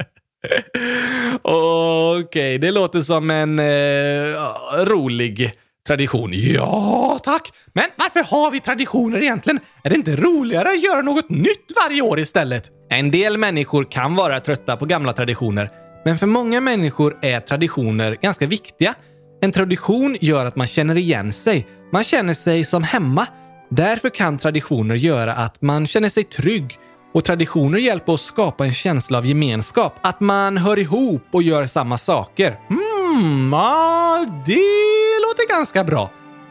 Okej, 1.41 2.23
okay, 2.23 2.57
det 2.57 2.71
låter 2.71 3.01
som 3.01 3.29
en 3.29 3.59
eh, 3.59 4.85
rolig 4.85 5.51
tradition. 5.87 6.29
Ja, 6.33 7.19
tack! 7.23 7.51
Men 7.73 7.85
varför 7.95 8.23
har 8.23 8.51
vi 8.51 8.59
traditioner 8.59 9.21
egentligen? 9.21 9.59
Är 9.83 9.89
det 9.89 9.95
inte 9.95 10.15
roligare 10.15 10.69
att 10.69 10.83
göra 10.83 11.01
något 11.01 11.29
nytt 11.29 11.71
varje 11.75 12.01
år 12.01 12.19
istället? 12.19 12.69
En 12.89 13.11
del 13.11 13.37
människor 13.37 13.91
kan 13.91 14.15
vara 14.15 14.39
trötta 14.39 14.77
på 14.77 14.85
gamla 14.85 15.13
traditioner, 15.13 15.69
men 16.05 16.17
för 16.17 16.27
många 16.27 16.61
människor 16.61 17.17
är 17.21 17.39
traditioner 17.39 18.17
ganska 18.21 18.45
viktiga. 18.45 18.93
En 19.41 19.51
tradition 19.51 20.17
gör 20.21 20.45
att 20.45 20.55
man 20.55 20.67
känner 20.67 20.95
igen 20.95 21.33
sig. 21.33 21.67
Man 21.91 22.03
känner 22.03 22.33
sig 22.33 22.65
som 22.65 22.83
hemma. 22.83 23.27
Därför 23.69 24.09
kan 24.09 24.37
traditioner 24.37 24.95
göra 24.95 25.33
att 25.33 25.61
man 25.61 25.87
känner 25.87 26.09
sig 26.09 26.23
trygg 26.23 26.77
och 27.15 27.23
traditioner 27.23 27.77
hjälper 27.79 28.13
oss 28.13 28.23
skapa 28.23 28.65
en 28.65 28.73
känsla 28.73 29.17
av 29.17 29.25
gemenskap. 29.25 29.95
Att 30.01 30.19
man 30.19 30.57
hör 30.57 30.79
ihop 30.79 31.27
och 31.31 31.43
gör 31.43 31.65
samma 31.65 31.97
saker. 31.97 32.59
Mm, 32.69 33.53
ja, 33.53 34.25
det 34.45 35.19
låter 35.21 35.49
ganska 35.49 35.83
bra. 35.83 36.09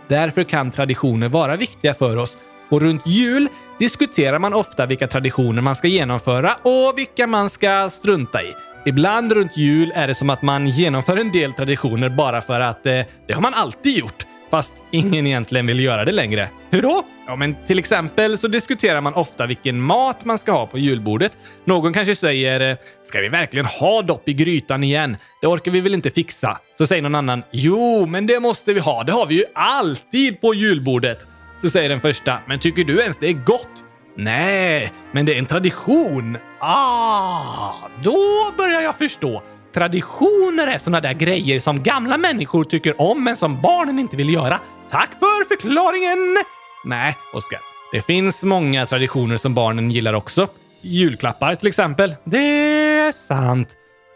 Därför 0.09 0.45
kan 0.45 0.71
traditioner 0.71 1.29
vara 1.29 1.57
viktiga 1.57 1.95
för 1.95 2.17
oss. 2.17 2.37
Och 2.69 2.81
runt 2.81 3.07
jul 3.07 3.49
diskuterar 3.79 4.39
man 4.39 4.55
ofta 4.55 4.87
vilka 4.87 5.07
traditioner 5.07 5.63
man 5.63 5.77
ska 5.77 5.89
genomföra 5.89 6.55
och 6.63 6.99
vilka 6.99 7.27
man 7.27 7.51
ska 7.51 7.91
strunta 7.91 8.43
i. 8.43 8.55
Ibland 8.87 9.33
runt 9.33 9.57
jul 9.57 9.93
är 9.95 10.09
det 10.09 10.15
som 10.15 10.31
att 10.31 10.43
man 10.43 10.67
genomför 10.67 11.17
en 11.17 11.33
del 11.33 11.53
traditioner 11.53 12.09
bara 12.09 12.41
för 12.41 12.61
att 12.61 12.87
eh, 12.87 13.01
det 13.27 13.35
har 13.35 13.41
man 13.41 13.55
alltid 13.55 13.99
gjort 13.99 14.27
fast 14.55 14.75
ingen 14.91 15.27
egentligen 15.27 15.67
vill 15.67 15.81
göra 15.81 16.05
det 16.05 16.13
längre. 16.13 16.49
Hur 16.71 16.83
då? 16.83 17.03
Ja, 17.27 17.37
men 17.37 17.57
till 17.67 17.79
exempel 17.79 18.39
så 18.39 18.49
diskuterar 18.49 19.01
man 19.01 19.15
ofta 19.15 19.47
vilken 19.47 19.81
mat 19.81 20.25
man 20.25 20.39
ska 20.39 20.53
ha 20.53 20.67
på 20.67 20.79
julbordet. 20.79 21.39
Någon 21.65 21.93
kanske 21.93 22.17
säger 22.17 22.71
eh, 22.71 22.77
“Ska 23.03 23.21
vi 23.21 23.29
verkligen 23.29 23.67
ha 23.67 24.03
dopp 24.03 24.29
i 24.29 24.33
grytan 24.33 24.85
igen? 24.85 25.17
Det 25.41 25.47
orkar 25.47 25.71
vi 25.71 25.81
väl 25.81 25.95
inte 25.95 26.11
fixa?” 26.11 26.59
Så 26.79 26.87
säger 26.87 27.03
någon 27.03 27.15
annan 27.15 27.43
“Jo, 27.51 28.07
men 28.07 28.27
det 28.27 28.41
måste 28.41 28.73
vi 28.73 28.81
ha. 28.81 29.05
Det 29.05 29.13
har 29.13 29.27
vi 29.27 29.35
ju 29.35 29.45
alltid 29.55 30.41
på 30.41 30.55
julbordet.” 30.55 31.27
Så 31.63 31.71
säger 31.71 31.89
den 31.89 32.01
första 32.01 32.39
“Men 32.49 32.59
tycker 32.59 32.85
du 32.85 33.01
ens 33.01 33.19
det 33.19 33.29
är 33.29 33.33
gott?” 33.33 33.85
“Nej, 34.17 34.93
men 35.13 35.27
det 35.27 35.35
är 35.35 35.39
en 35.39 35.47
tradition.” 35.47 36.39
Ah, 36.61 37.73
då 38.03 38.17
börjar 38.57 38.81
jag 38.81 38.97
förstå. 38.97 39.43
Traditioner 39.75 40.67
är 40.67 40.79
såna 40.79 41.01
där 41.01 41.13
grejer 41.13 41.61
som 41.61 41.83
gamla 41.83 42.19
människor 42.19 42.65
tycker 42.65 43.01
om 43.01 43.25
men 43.25 43.37
som 43.37 43.63
barnen 43.63 43.99
inte 43.99 44.17
vill 44.17 44.35
göra. 44.35 44.61
Tack 44.91 45.11
för 45.19 45.49
förklaringen! 45.49 46.45
Nej, 46.85 47.17
Oskar. 47.33 47.61
Det 47.93 48.01
finns 48.01 48.45
många 48.45 48.87
traditioner 48.87 49.37
som 49.37 49.55
barnen 49.55 49.91
gillar 49.91 50.13
också. 50.13 50.49
Julklappar 50.81 51.55
till 51.55 51.69
exempel. 51.69 52.15
Det 52.25 52.39
är 52.39 53.13
sant. 53.13 53.69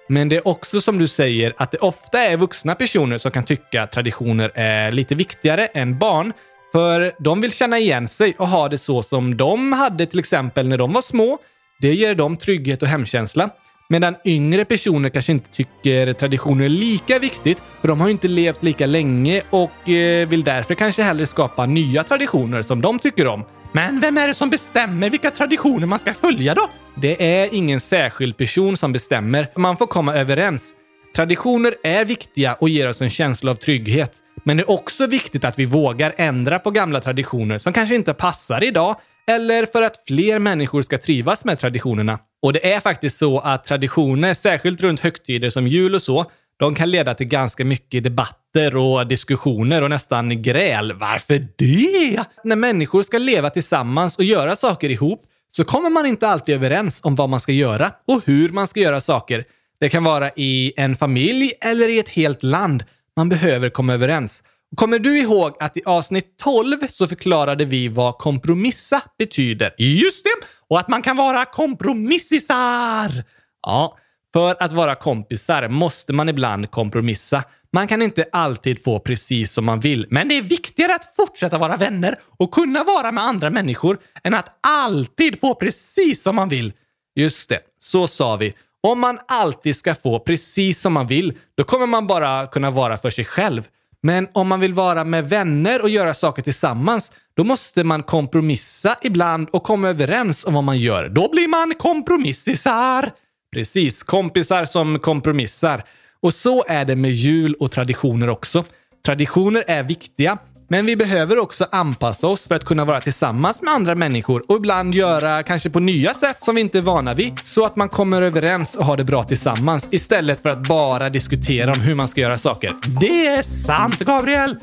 Men 0.09 0.29
det 0.29 0.37
är 0.37 0.49
också 0.49 0.81
som 0.81 0.99
du 0.99 1.09
säger 1.09 1.55
att 1.57 1.71
det 1.71 1.79
ofta 1.79 2.19
är 2.19 2.37
vuxna 2.37 2.75
personer 2.75 3.19
som 3.19 3.31
kan 3.31 3.45
tycka 3.45 3.83
att 3.83 3.93
traditioner 3.93 4.53
är 4.55 4.93
lite 4.93 5.15
viktigare 5.15 5.67
än 5.67 5.99
barn. 5.99 6.33
För 6.73 7.13
de 7.19 7.41
vill 7.41 7.53
känna 7.53 7.79
igen 7.79 8.09
sig 8.09 8.35
och 8.39 8.49
ha 8.49 8.69
det 8.69 8.79
så 8.79 9.03
som 9.03 9.37
de 9.37 9.73
hade 9.73 10.07
till 10.07 10.19
exempel 10.19 10.69
när 10.69 10.79
de 10.79 10.93
var 10.93 11.03
små. 11.03 11.39
Det 11.81 11.95
ger 11.95 12.15
dem 12.15 12.37
trygghet 12.37 12.83
och 12.83 12.89
hemkänsla. 12.89 13.51
Medan 13.91 14.15
yngre 14.25 14.65
personer 14.65 15.09
kanske 15.09 15.33
inte 15.33 15.51
tycker 15.51 16.13
traditioner 16.13 16.65
är 16.65 16.69
lika 16.69 17.19
viktigt, 17.19 17.63
för 17.81 17.89
de 17.89 18.01
har 18.01 18.09
ju 18.09 18.13
inte 18.13 18.29
levt 18.29 18.63
lika 18.63 18.87
länge 18.87 19.43
och 19.51 19.89
eh, 19.89 20.29
vill 20.29 20.45
därför 20.45 20.75
kanske 20.75 21.03
hellre 21.03 21.27
skapa 21.27 21.67
nya 21.67 22.03
traditioner 22.03 22.63
som 22.63 22.81
de 22.81 22.99
tycker 22.99 23.27
om. 23.27 23.45
Men 23.73 24.01
vem 24.01 24.19
är 24.19 24.29
det 24.29 24.35
som 24.35 24.51
bestämmer 24.51 25.11
vilka 25.11 25.31
traditioner 25.31 25.87
man 25.87 25.99
ska 25.99 26.15
följa 26.15 26.55
då? 26.55 26.71
Det 26.95 27.41
är 27.41 27.55
ingen 27.55 27.81
särskild 27.81 28.37
person 28.37 28.77
som 28.77 28.93
bestämmer. 28.93 29.51
Man 29.57 29.77
får 29.77 29.87
komma 29.87 30.15
överens. 30.15 30.73
Traditioner 31.17 31.75
är 31.83 32.05
viktiga 32.05 32.55
och 32.55 32.69
ger 32.69 32.89
oss 32.89 33.03
en 33.03 33.11
känsla 33.11 33.51
av 33.51 33.55
trygghet. 33.55 34.19
Men 34.45 34.57
det 34.57 34.63
är 34.63 34.71
också 34.71 35.07
viktigt 35.07 35.45
att 35.45 35.59
vi 35.59 35.65
vågar 35.65 36.15
ändra 36.17 36.59
på 36.59 36.71
gamla 36.71 37.01
traditioner 37.01 37.59
som 37.59 37.73
kanske 37.73 37.95
inte 37.95 38.15
passar 38.15 38.65
idag 38.65 38.97
eller 39.29 39.67
för 39.67 39.83
att 39.83 40.03
fler 40.09 40.39
människor 40.39 40.83
ska 40.83 40.99
trivas 40.99 41.45
med 41.45 41.59
traditionerna. 41.59 42.19
Och 42.43 42.53
det 42.53 42.73
är 42.73 42.81
faktiskt 42.81 43.19
så 43.19 43.39
att 43.39 43.65
traditioner, 43.65 44.35
särskilt 44.35 44.81
runt 44.81 45.01
högtider 45.01 45.51
som 45.51 45.67
jul 45.67 45.95
och 45.95 46.03
så, 46.03 46.31
de 46.59 46.75
kan 46.75 46.91
leda 46.91 47.15
till 47.15 47.27
ganska 47.27 47.65
mycket 47.65 48.05
debatter 48.05 48.77
och 48.77 49.07
diskussioner 49.07 49.83
och 49.83 49.91
nästan 49.91 50.43
gräl. 50.43 50.93
Varför 50.93 51.49
det? 51.57 52.25
När 52.45 52.57
människor 52.57 53.03
ska 53.03 53.19
leva 53.19 53.51
tillsammans 53.51 54.17
och 54.19 54.25
göra 54.25 54.57
saker 54.57 54.91
ihop 54.91 55.23
så 55.57 55.65
kommer 55.65 55.91
man 55.91 56.07
inte 56.07 56.29
alltid 56.29 56.55
överens 56.55 57.01
om 57.05 57.15
vad 57.15 57.29
man 57.29 57.41
ska 57.41 57.53
göra 57.53 57.93
och 58.07 58.23
hur 58.25 58.49
man 58.49 58.67
ska 58.67 58.81
göra 58.81 59.01
saker. 59.01 59.45
Det 59.81 59.89
kan 59.89 60.05
vara 60.05 60.31
i 60.37 60.73
en 60.77 60.97
familj 60.97 61.53
eller 61.61 61.89
i 61.89 61.99
ett 61.99 62.09
helt 62.09 62.43
land. 62.43 62.85
Man 63.17 63.29
behöver 63.29 63.71
komma 63.71 63.95
överens. 63.95 64.43
Kommer 64.77 64.99
du 64.99 65.19
ihåg 65.19 65.57
att 65.61 65.77
i 65.77 65.83
avsnitt 65.85 66.39
12 66.39 66.77
så 66.89 67.07
förklarade 67.07 67.65
vi 67.65 67.89
vad 67.89 68.19
kompromissa 68.19 69.03
betyder? 69.19 69.75
Just 69.79 70.25
det! 70.25 70.47
Och 70.69 70.81
att 70.81 70.89
man 70.89 71.03
kan 71.03 71.17
vara 71.17 71.45
kompromissisar! 71.45 73.25
Ja, 73.63 73.99
för 74.33 74.63
att 74.63 74.73
vara 74.73 74.95
kompisar 74.95 75.69
måste 75.69 76.13
man 76.13 76.29
ibland 76.29 76.71
kompromissa. 76.71 77.45
Man 77.73 77.89
kan 77.89 78.03
inte 78.03 78.25
alltid 78.33 78.85
få 78.85 78.99
precis 78.99 79.53
som 79.53 79.65
man 79.65 79.81
vill, 79.81 80.07
men 80.11 80.29
det 80.29 80.37
är 80.37 80.43
viktigare 80.43 80.95
att 80.95 81.17
fortsätta 81.17 81.59
vara 81.59 81.77
vänner 81.77 82.19
och 82.39 82.51
kunna 82.51 82.85
vara 82.85 83.13
med 83.13 83.25
andra 83.25 83.51
människor 83.51 83.99
än 84.25 84.35
att 84.35 84.59
alltid 84.67 85.41
få 85.41 85.55
precis 85.55 86.23
som 86.23 86.37
man 86.37 86.49
vill. 86.49 86.73
Just 87.15 87.49
det, 87.49 87.61
så 87.79 88.07
sa 88.07 88.37
vi. 88.37 88.55
Om 88.83 89.01
man 89.01 89.19
alltid 89.29 89.77
ska 89.77 89.95
få 89.95 90.21
precis 90.21 90.81
som 90.81 90.93
man 90.93 91.07
vill, 91.07 91.39
då 91.57 91.65
kommer 91.65 91.87
man 91.87 92.07
bara 92.07 92.47
kunna 92.47 92.71
vara 92.71 92.97
för 92.97 93.11
sig 93.11 93.25
själv. 93.25 93.63
Men 94.03 94.29
om 94.35 94.49
man 94.49 94.61
vill 94.61 94.75
vara 94.75 95.05
med 95.05 95.29
vänner 95.29 95.83
och 95.83 95.89
göra 95.89 96.15
saker 96.15 96.43
tillsammans, 96.43 97.13
då 97.37 97.45
måste 97.45 97.85
man 97.85 98.03
kompromissa 98.03 98.97
ibland 99.03 99.49
och 99.53 99.63
komma 99.63 99.89
överens 99.89 100.45
om 100.45 100.55
vad 100.55 100.65
man 100.65 100.79
gör. 100.79 101.09
Då 101.09 101.29
blir 101.29 101.49
man 101.49 101.75
kompromissisar! 101.79 103.11
Precis, 103.55 104.03
kompisar 104.03 104.65
som 104.65 104.99
kompromissar. 104.99 105.85
Och 106.21 106.35
så 106.35 106.65
är 106.69 106.85
det 106.85 106.97
med 106.97 107.11
jul 107.11 107.55
och 107.55 107.71
traditioner 107.71 108.29
också. 108.29 108.65
Traditioner 109.07 109.65
är 109.67 109.83
viktiga, 109.83 110.39
men 110.69 110.87
vi 110.87 110.97
behöver 110.97 111.39
också 111.39 111.67
anpassa 111.71 112.27
oss 112.27 112.49
för 112.49 112.55
att 112.55 112.65
kunna 112.65 112.85
vara 112.85 113.01
tillsammans 113.01 113.63
med 113.63 113.75
andra 113.75 113.95
människor 113.95 114.43
och 114.49 114.57
ibland 114.57 114.95
göra 114.95 115.43
kanske 115.43 115.71
på 115.71 115.81
nya 115.81 116.15
sätt 116.15 116.43
som 116.43 116.55
vi 116.55 116.61
inte 116.61 116.79
är 116.79 116.83
vana 116.83 117.15
vid 117.15 117.39
så 117.45 117.65
att 117.65 117.77
man 117.77 117.89
kommer 117.89 118.23
överens 118.23 118.77
och 118.77 118.85
har 118.85 118.97
det 118.97 119.05
bra 119.05 119.25
tillsammans 119.25 119.89
istället 119.91 120.43
för 120.43 120.49
att 120.49 120.69
bara 120.69 121.11
diskutera 121.11 121.73
om 121.73 121.81
hur 121.81 121.95
man 121.95 122.09
ska 122.09 122.21
göra 122.21 122.39
saker. 122.39 122.73
Det 123.01 123.27
är 123.27 123.43
sant, 123.43 123.99
Gabriel! 123.99 124.57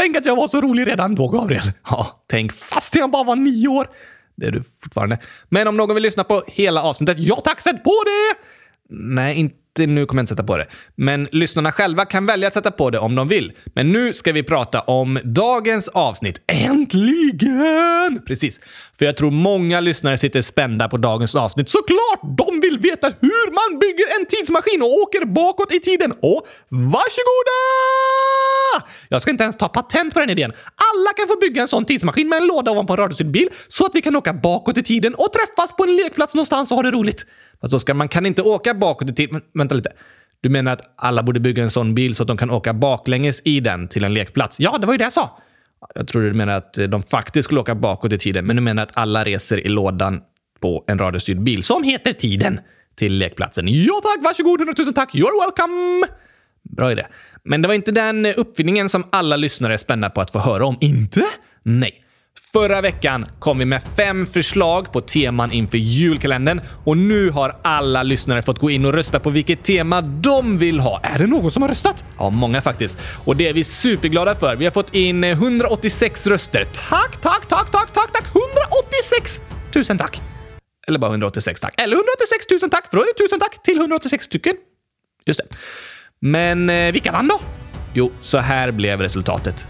Tänk 0.00 0.16
att 0.16 0.26
jag 0.26 0.36
var 0.36 0.48
så 0.48 0.60
rolig 0.60 0.86
redan 0.86 1.14
då, 1.14 1.28
Gabriel. 1.28 1.72
Ja, 1.84 2.24
tänk 2.26 2.52
fast 2.52 2.94
jag 2.94 3.10
bara 3.10 3.24
var 3.24 3.36
nio 3.36 3.68
år. 3.68 3.86
Det 4.36 4.46
är 4.46 4.50
du 4.50 4.62
fortfarande. 4.82 5.18
Men 5.48 5.68
om 5.68 5.76
någon 5.76 5.94
vill 5.94 6.02
lyssna 6.02 6.24
på 6.24 6.42
hela 6.46 6.82
avsnittet, 6.82 7.16
ja 7.18 7.36
tack, 7.36 7.60
sätt 7.60 7.84
på 7.84 7.94
det! 8.04 8.38
Nej, 8.90 9.36
inte 9.36 9.86
nu 9.86 10.06
kommer 10.06 10.20
jag 10.20 10.22
inte 10.22 10.32
sätta 10.34 10.44
på 10.44 10.56
det. 10.56 10.66
Men 10.94 11.28
lyssnarna 11.32 11.72
själva 11.72 12.04
kan 12.04 12.26
välja 12.26 12.48
att 12.48 12.54
sätta 12.54 12.70
på 12.70 12.90
det 12.90 12.98
om 12.98 13.14
de 13.14 13.28
vill. 13.28 13.52
Men 13.74 13.92
nu 13.92 14.14
ska 14.14 14.32
vi 14.32 14.42
prata 14.42 14.80
om 14.80 15.18
dagens 15.24 15.88
avsnitt. 15.88 16.40
Äntligen! 16.46 18.22
Precis. 18.26 18.60
För 18.98 19.04
jag 19.04 19.16
tror 19.16 19.30
många 19.30 19.80
lyssnare 19.80 20.18
sitter 20.18 20.42
spända 20.42 20.88
på 20.88 20.96
dagens 20.96 21.34
avsnitt. 21.34 21.68
Såklart! 21.68 22.20
De 22.38 22.60
vill 22.60 22.78
veta 22.78 23.06
hur 23.20 23.50
man 23.50 23.78
bygger 23.78 24.20
en 24.20 24.26
tidsmaskin 24.26 24.82
och 24.82 24.92
åker 24.92 25.24
bakåt 25.24 25.72
i 25.72 25.80
tiden. 25.80 26.12
Och 26.12 26.46
varsågoda! 26.68 27.60
Jag 29.08 29.22
ska 29.22 29.30
inte 29.30 29.44
ens 29.44 29.56
ta 29.56 29.68
patent 29.68 30.14
på 30.14 30.20
den 30.20 30.30
idén. 30.30 30.52
Alla 30.52 31.12
kan 31.16 31.28
få 31.28 31.36
bygga 31.40 31.62
en 31.62 31.68
sån 31.68 31.84
tidsmaskin 31.84 32.28
med 32.28 32.36
en 32.36 32.46
låda 32.46 32.70
ovanpå 32.70 32.92
en 32.92 32.96
radiostyrd 32.96 33.30
bil 33.30 33.48
så 33.68 33.86
att 33.86 33.94
vi 33.94 34.02
kan 34.02 34.16
åka 34.16 34.32
bakåt 34.32 34.78
i 34.78 34.82
tiden 34.82 35.14
och 35.14 35.32
träffas 35.32 35.76
på 35.76 35.84
en 35.84 35.96
lekplats 35.96 36.34
någonstans 36.34 36.70
och 36.70 36.76
ha 36.76 36.82
det 36.82 36.90
roligt. 36.90 37.26
Fast 37.60 37.74
Oskar, 37.74 37.94
man 37.94 38.08
kan 38.08 38.26
inte 38.26 38.42
åka 38.42 38.74
bakåt 38.74 39.10
i 39.10 39.14
tiden. 39.14 39.40
Vänta 39.54 39.74
lite. 39.74 39.92
Du 40.40 40.48
menar 40.48 40.72
att 40.72 40.94
alla 40.96 41.22
borde 41.22 41.40
bygga 41.40 41.62
en 41.62 41.70
sån 41.70 41.94
bil 41.94 42.14
så 42.14 42.22
att 42.22 42.26
de 42.26 42.36
kan 42.36 42.50
åka 42.50 42.72
baklänges 42.72 43.42
i 43.44 43.60
den 43.60 43.88
till 43.88 44.04
en 44.04 44.14
lekplats? 44.14 44.60
Ja, 44.60 44.78
det 44.78 44.86
var 44.86 44.94
ju 44.94 44.98
det 44.98 45.04
jag 45.04 45.12
sa. 45.12 45.38
Jag 45.94 46.08
tror 46.08 46.22
du 46.22 46.32
menar 46.32 46.52
att 46.52 46.78
eh, 46.78 46.84
de 46.84 47.02
faktiskt 47.02 47.44
skulle 47.44 47.60
åka 47.60 47.74
bakåt 47.74 48.12
i 48.12 48.18
tiden, 48.18 48.46
men 48.46 48.56
du 48.56 48.62
menar 48.62 48.82
att 48.82 48.90
alla 48.94 49.24
reser 49.24 49.66
i 49.66 49.68
lådan 49.68 50.20
på 50.60 50.84
en 50.86 50.98
radiostyrd 50.98 51.42
bil 51.42 51.62
som 51.62 51.82
heter 51.82 52.12
Tiden 52.12 52.60
till 52.94 53.12
lekplatsen. 53.12 53.68
Ja 53.68 54.00
tack, 54.02 54.24
varsågod, 54.24 54.60
hundratusen 54.60 54.94
tack, 54.94 55.14
you're 55.14 55.40
welcome! 55.44 56.06
Bra 56.62 56.92
idé. 56.92 57.06
Men 57.44 57.62
det 57.62 57.68
var 57.68 57.74
inte 57.74 57.92
den 57.92 58.26
eh, 58.26 58.34
uppfinningen 58.36 58.88
som 58.88 59.04
alla 59.12 59.36
lyssnare 59.36 59.72
är 59.72 59.76
spända 59.76 60.10
på 60.10 60.20
att 60.20 60.30
få 60.30 60.38
höra 60.38 60.66
om. 60.66 60.76
Inte? 60.80 61.26
Nej. 61.62 62.04
Förra 62.52 62.80
veckan 62.80 63.26
kom 63.38 63.58
vi 63.58 63.64
med 63.64 63.82
fem 63.96 64.26
förslag 64.26 64.92
på 64.92 65.00
teman 65.00 65.52
inför 65.52 65.78
julkalendern 65.78 66.60
och 66.84 66.96
nu 66.96 67.30
har 67.30 67.56
alla 67.62 68.02
lyssnare 68.02 68.42
fått 68.42 68.58
gå 68.58 68.70
in 68.70 68.84
och 68.84 68.92
rösta 68.92 69.20
på 69.20 69.30
vilket 69.30 69.64
tema 69.64 70.00
de 70.00 70.58
vill 70.58 70.80
ha. 70.80 71.00
Är 71.02 71.18
det 71.18 71.26
någon 71.26 71.50
som 71.50 71.62
har 71.62 71.68
röstat? 71.68 72.04
Ja, 72.18 72.30
många 72.30 72.60
faktiskt. 72.60 72.98
Och 73.24 73.36
det 73.36 73.48
är 73.48 73.52
vi 73.52 73.64
superglada 73.64 74.34
för. 74.34 74.56
Vi 74.56 74.64
har 74.64 74.72
fått 74.72 74.94
in 74.94 75.24
eh, 75.24 75.30
186 75.30 76.26
röster. 76.26 76.64
Tack, 76.64 77.20
tack, 77.20 77.48
tack, 77.48 77.70
tack, 77.70 77.92
tack, 77.92 78.12
tack! 78.12 78.24
186! 78.24 79.40
Tusen 79.72 79.98
tack! 79.98 80.20
Eller 80.86 80.98
bara 80.98 81.10
186 81.10 81.60
tack. 81.60 81.74
Eller 81.80 81.96
186 81.96 82.46
tusen 82.46 82.70
tack, 82.70 82.90
för 82.90 82.96
då 82.96 83.02
är 83.02 83.06
det 83.06 83.24
tusen 83.24 83.40
tack 83.40 83.62
till 83.62 83.76
186 83.76 84.24
stycken. 84.24 84.56
Just 85.26 85.40
det. 85.40 85.56
Men 86.20 86.70
eh, 86.70 86.92
vilka 86.92 87.12
vann 87.12 87.28
då? 87.28 87.40
Jo, 87.92 88.10
så 88.20 88.38
här 88.38 88.70
blev 88.70 89.00
resultatet. 89.00 89.66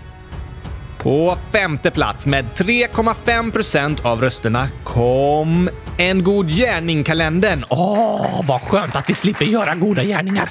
På 0.98 1.36
femte 1.52 1.90
plats 1.90 2.26
med 2.26 2.44
3,5 2.44 3.52
procent 3.52 4.04
av 4.04 4.20
rösterna 4.20 4.68
kom 4.84 5.70
En 5.98 6.24
god 6.24 6.48
gärning-kalendern. 6.48 7.64
Åh, 7.68 8.44
vad 8.46 8.60
skönt 8.60 8.96
att 8.96 9.10
vi 9.10 9.14
slipper 9.14 9.44
göra 9.44 9.74
goda 9.74 10.04
gärningar. 10.04 10.50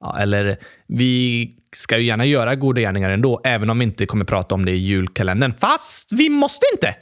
Ja, 0.00 0.18
eller 0.18 0.56
vi 0.86 1.50
ska 1.76 1.98
ju 1.98 2.04
gärna 2.04 2.24
göra 2.24 2.54
goda 2.54 2.80
gärningar 2.80 3.10
ändå, 3.10 3.40
även 3.44 3.70
om 3.70 3.78
vi 3.78 3.84
inte 3.84 4.06
kommer 4.06 4.24
prata 4.24 4.54
om 4.54 4.64
det 4.64 4.72
i 4.72 4.76
julkalendern. 4.76 5.52
Fast 5.60 6.12
vi 6.12 6.28
måste 6.28 6.66
inte. 6.72 6.94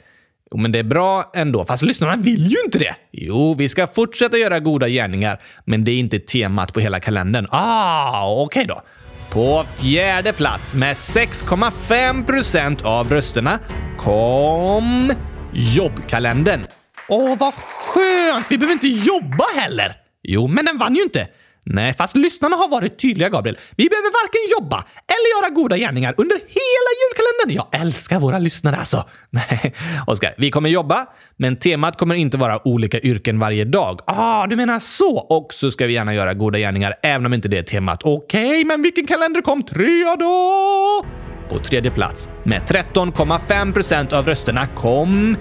Jo, 0.51 0.57
men 0.57 0.71
det 0.71 0.79
är 0.79 0.83
bra 0.83 1.31
ändå. 1.35 1.65
Fast 1.65 1.83
lyssnarna 1.83 2.15
vill 2.15 2.47
ju 2.47 2.57
inte 2.65 2.79
det. 2.79 2.95
Jo, 3.11 3.53
vi 3.53 3.69
ska 3.69 3.87
fortsätta 3.87 4.37
göra 4.37 4.59
goda 4.59 4.89
gärningar, 4.89 5.41
men 5.65 5.83
det 5.83 5.91
är 5.91 5.99
inte 5.99 6.19
temat 6.19 6.73
på 6.73 6.79
hela 6.79 6.99
kalendern. 6.99 7.47
Ah, 7.51 8.31
okej 8.31 8.45
okay 8.45 8.65
då. 8.65 8.81
På 9.29 9.65
fjärde 9.77 10.33
plats 10.33 10.75
med 10.75 10.95
6,5 10.95 12.25
procent 12.25 12.81
av 12.81 13.09
rösterna 13.09 13.59
kom 13.97 15.13
jobbkalendern. 15.53 16.65
Åh, 17.07 17.37
vad 17.37 17.53
skönt! 17.53 18.45
Vi 18.49 18.57
behöver 18.57 18.73
inte 18.73 18.87
jobba 18.87 19.45
heller. 19.55 19.95
Jo, 20.23 20.47
men 20.47 20.65
den 20.65 20.77
vann 20.77 20.95
ju 20.95 21.03
inte. 21.03 21.27
Nej, 21.63 21.93
fast 21.93 22.15
lyssnarna 22.15 22.55
har 22.55 22.67
varit 22.67 22.99
tydliga, 22.99 23.29
Gabriel. 23.29 23.57
Vi 23.75 23.89
behöver 23.89 24.23
varken 24.23 24.59
jobba 24.59 24.85
eller 25.07 25.41
göra 25.41 25.49
goda 25.49 25.77
gärningar 25.77 26.13
under 26.17 26.35
hela 26.35 26.91
julkalendern. 27.01 27.65
Jag 27.71 27.81
älskar 27.81 28.19
våra 28.19 28.39
lyssnare 28.39 28.75
alltså. 28.75 29.05
Nej, 29.29 29.73
Oskar, 30.07 30.35
vi 30.37 30.51
kommer 30.51 30.69
jobba, 30.69 31.05
men 31.37 31.55
temat 31.55 31.97
kommer 31.97 32.15
inte 32.15 32.37
vara 32.37 32.67
olika 32.67 32.99
yrken 32.99 33.39
varje 33.39 33.65
dag. 33.65 33.99
Ah, 34.05 34.47
du 34.47 34.55
menar 34.55 34.79
så? 34.79 35.17
Och 35.17 35.53
så 35.53 35.71
ska 35.71 35.85
vi 35.85 35.93
gärna 35.93 36.13
göra 36.13 36.33
goda 36.33 36.59
gärningar, 36.59 36.95
även 37.03 37.25
om 37.25 37.33
inte 37.33 37.47
det 37.47 37.57
är 37.57 37.63
temat. 37.63 38.03
Okej, 38.03 38.49
okay, 38.49 38.65
men 38.65 38.81
vilken 38.81 39.07
kalender 39.07 39.41
kom 39.41 39.63
trea 39.63 40.15
då? 40.15 41.05
På 41.49 41.59
tredje 41.59 41.91
plats, 41.91 42.29
med 42.43 42.61
13,5 42.61 43.73
procent 43.73 44.13
av 44.13 44.25
rösterna, 44.25 44.67
kom 44.67 45.37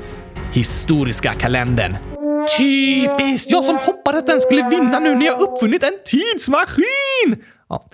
historiska 0.52 1.32
kalendern. 1.32 1.96
Typiskt! 2.59 3.50
Jag 3.50 3.64
som 3.64 3.78
hoppades 3.78 4.18
att 4.18 4.26
den 4.26 4.40
skulle 4.40 4.68
vinna 4.68 4.99
nu 4.99 5.14
när 5.14 5.26
jag 5.26 5.40
uppfunnit 5.40 5.82
en 5.82 5.99
tidsmaskin! 6.06 7.44
Ja. 7.68 7.88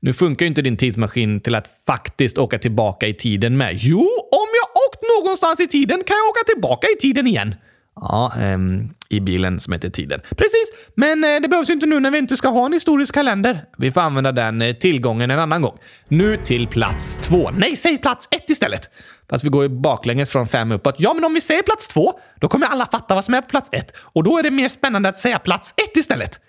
Nu 0.00 0.12
funkar 0.12 0.46
ju 0.46 0.48
inte 0.48 0.62
din 0.62 0.76
tidsmaskin 0.76 1.40
till 1.40 1.54
att 1.54 1.70
faktiskt 1.86 2.38
åka 2.38 2.58
tillbaka 2.58 3.06
i 3.06 3.14
tiden 3.14 3.56
med. 3.56 3.76
Jo, 3.80 4.00
om 4.30 4.48
jag 4.60 4.82
åkt 4.88 5.02
någonstans 5.18 5.60
i 5.60 5.66
tiden 5.66 6.04
kan 6.04 6.16
jag 6.16 6.28
åka 6.28 6.44
tillbaka 6.46 6.88
i 6.88 6.96
tiden 6.96 7.26
igen. 7.26 7.54
Ja, 8.00 8.32
ähm, 8.40 8.94
i 9.08 9.20
bilen 9.20 9.60
som 9.60 9.72
heter 9.72 9.90
Tiden. 9.90 10.20
Precis, 10.20 10.70
men 10.94 11.24
eh, 11.24 11.40
det 11.40 11.48
behövs 11.48 11.70
ju 11.70 11.74
inte 11.74 11.86
nu 11.86 12.00
när 12.00 12.10
vi 12.10 12.18
inte 12.18 12.36
ska 12.36 12.48
ha 12.48 12.66
en 12.66 12.72
historisk 12.72 13.14
kalender. 13.14 13.64
Vi 13.78 13.92
får 13.92 14.00
använda 14.00 14.32
den 14.32 14.62
eh, 14.62 14.74
tillgången 14.74 15.30
en 15.30 15.38
annan 15.38 15.62
gång. 15.62 15.78
Nu 16.08 16.36
till 16.36 16.66
plats 16.66 17.16
två. 17.16 17.50
Nej, 17.50 17.76
säg 17.76 17.98
plats 17.98 18.28
ett 18.30 18.50
istället. 18.50 18.90
Fast 19.30 19.44
vi 19.44 19.48
går 19.48 19.62
ju 19.62 19.68
baklänges 19.68 20.30
från 20.30 20.46
fem 20.46 20.72
uppåt. 20.72 20.94
Ja, 20.98 21.14
men 21.14 21.24
om 21.24 21.34
vi 21.34 21.40
säger 21.40 21.62
plats 21.62 21.88
två, 21.88 22.12
då 22.40 22.48
kommer 22.48 22.66
alla 22.66 22.86
fatta 22.86 23.14
vad 23.14 23.24
som 23.24 23.34
är 23.34 23.40
på 23.40 23.48
plats 23.48 23.68
ett. 23.72 23.94
Och 23.96 24.24
då 24.24 24.38
är 24.38 24.42
det 24.42 24.50
mer 24.50 24.68
spännande 24.68 25.08
att 25.08 25.18
säga 25.18 25.38
plats 25.38 25.74
ett 25.76 25.96
istället. 25.96 26.40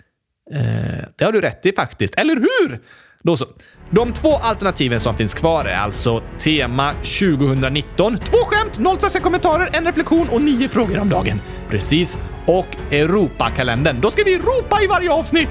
Eh, 0.54 1.06
det 1.18 1.26
har 1.26 1.32
du 1.32 1.42
rätt 1.42 1.66
i 1.66 1.74
faktiskt, 1.76 2.16
eller 2.16 2.36
hur? 2.36 2.82
Då 3.22 3.38
så. 3.38 3.46
De 3.90 4.14
två 4.14 4.36
alternativen 4.36 5.00
som 5.00 5.18
finns 5.18 5.34
kvar 5.34 5.66
är 5.66 5.78
alltså 5.78 6.22
tema 6.40 6.92
2019, 6.94 8.18
två 8.18 8.38
skämt, 8.38 8.80
noll 8.80 8.98
kommentarer, 9.22 9.70
en 9.74 9.86
reflektion 9.86 10.30
och 10.30 10.42
nio 10.42 10.68
frågor 10.68 11.00
om 11.00 11.10
dagen. 11.10 11.42
Precis. 11.70 12.18
Och 12.46 12.68
Europakalendern. 12.92 14.02
Då 14.02 14.12
ska 14.12 14.24
vi 14.24 14.38
ropa 14.38 14.82
i 14.84 14.88
varje 14.88 15.12
avsnitt! 15.12 15.50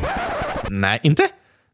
Nej, 0.68 1.00
inte. 1.02 1.28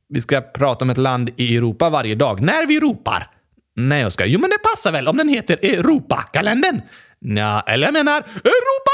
Vi 0.09 0.21
ska 0.21 0.41
prata 0.41 0.85
om 0.85 0.91
ett 0.91 0.99
land 0.99 1.31
i 1.37 1.57
Europa 1.57 1.91
varje 1.91 2.15
dag, 2.15 2.41
när 2.41 2.67
vi 2.67 2.81
ropar. 2.81 3.31
Nej, 3.77 4.07
Oskar. 4.07 4.27
Jo, 4.27 4.41
men 4.41 4.51
det 4.51 4.59
passar 4.59 4.93
väl 4.93 5.09
om 5.09 5.17
den 5.17 5.29
heter 5.29 5.59
Europakalendern? 5.63 6.81
Ja, 7.19 7.61
eller 7.67 7.87
jag 7.87 7.93
menar 7.93 8.21
Europa 8.45 8.91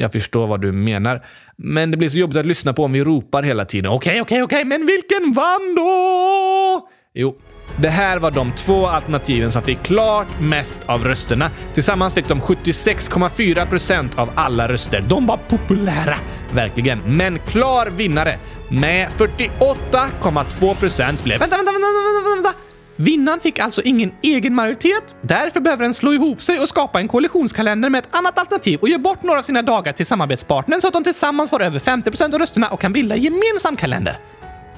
jag 0.00 0.12
förstår 0.12 0.46
vad 0.46 0.60
du 0.60 0.72
menar, 0.72 1.26
men 1.56 1.90
det 1.90 1.96
blir 1.96 2.08
så 2.08 2.18
jobbigt 2.18 2.36
att 2.36 2.46
lyssna 2.46 2.72
på 2.72 2.84
om 2.84 2.92
vi 2.92 3.04
ropar 3.04 3.42
hela 3.42 3.64
tiden. 3.64 3.92
Okej, 3.92 4.20
okej, 4.20 4.42
okej, 4.42 4.64
men 4.64 4.86
vilken 4.86 5.32
vann 5.32 5.74
då? 5.76 6.88
Jo, 7.14 7.36
det 7.76 7.88
här 7.88 8.18
var 8.18 8.30
de 8.30 8.52
två 8.52 8.86
alternativen 8.86 9.52
som 9.52 9.62
fick 9.62 9.82
klart 9.82 10.26
mest 10.40 10.82
av 10.86 11.04
rösterna. 11.04 11.50
Tillsammans 11.74 12.14
fick 12.14 12.28
de 12.28 12.40
76,4 12.40 13.66
procent 13.66 14.18
av 14.18 14.30
alla 14.34 14.68
röster. 14.68 15.04
De 15.08 15.26
var 15.26 15.36
populära, 15.48 16.18
verkligen. 16.52 17.00
Men 17.06 17.38
klar 17.38 17.86
vinnare 17.86 18.38
med 18.68 19.08
48,2 19.08 20.74
procent 20.74 21.24
blev... 21.24 21.38
Vänta, 21.38 21.56
vänta, 21.56 21.72
vänta, 21.72 21.88
vänta, 22.14 22.34
vänta! 22.34 22.69
Vinnaren 23.00 23.40
fick 23.40 23.58
alltså 23.58 23.82
ingen 23.82 24.12
egen 24.22 24.54
majoritet. 24.54 25.16
Därför 25.22 25.60
behöver 25.60 25.82
den 25.82 25.94
slå 25.94 26.14
ihop 26.14 26.42
sig 26.42 26.60
och 26.60 26.68
skapa 26.68 27.00
en 27.00 27.08
koalitionskalender 27.08 27.90
med 27.90 27.98
ett 27.98 28.14
annat 28.14 28.38
alternativ 28.38 28.78
och 28.80 28.88
ge 28.88 28.98
bort 28.98 29.22
några 29.22 29.38
av 29.38 29.42
sina 29.42 29.62
dagar 29.62 29.92
till 29.92 30.06
samarbetspartnern 30.06 30.80
så 30.80 30.86
att 30.86 30.92
de 30.92 31.04
tillsammans 31.04 31.50
får 31.50 31.62
över 31.62 31.78
50% 31.78 32.34
av 32.34 32.40
rösterna 32.40 32.68
och 32.68 32.80
kan 32.80 32.92
bilda 32.92 33.14
en 33.14 33.22
gemensam 33.22 33.76
kalender. 33.76 34.18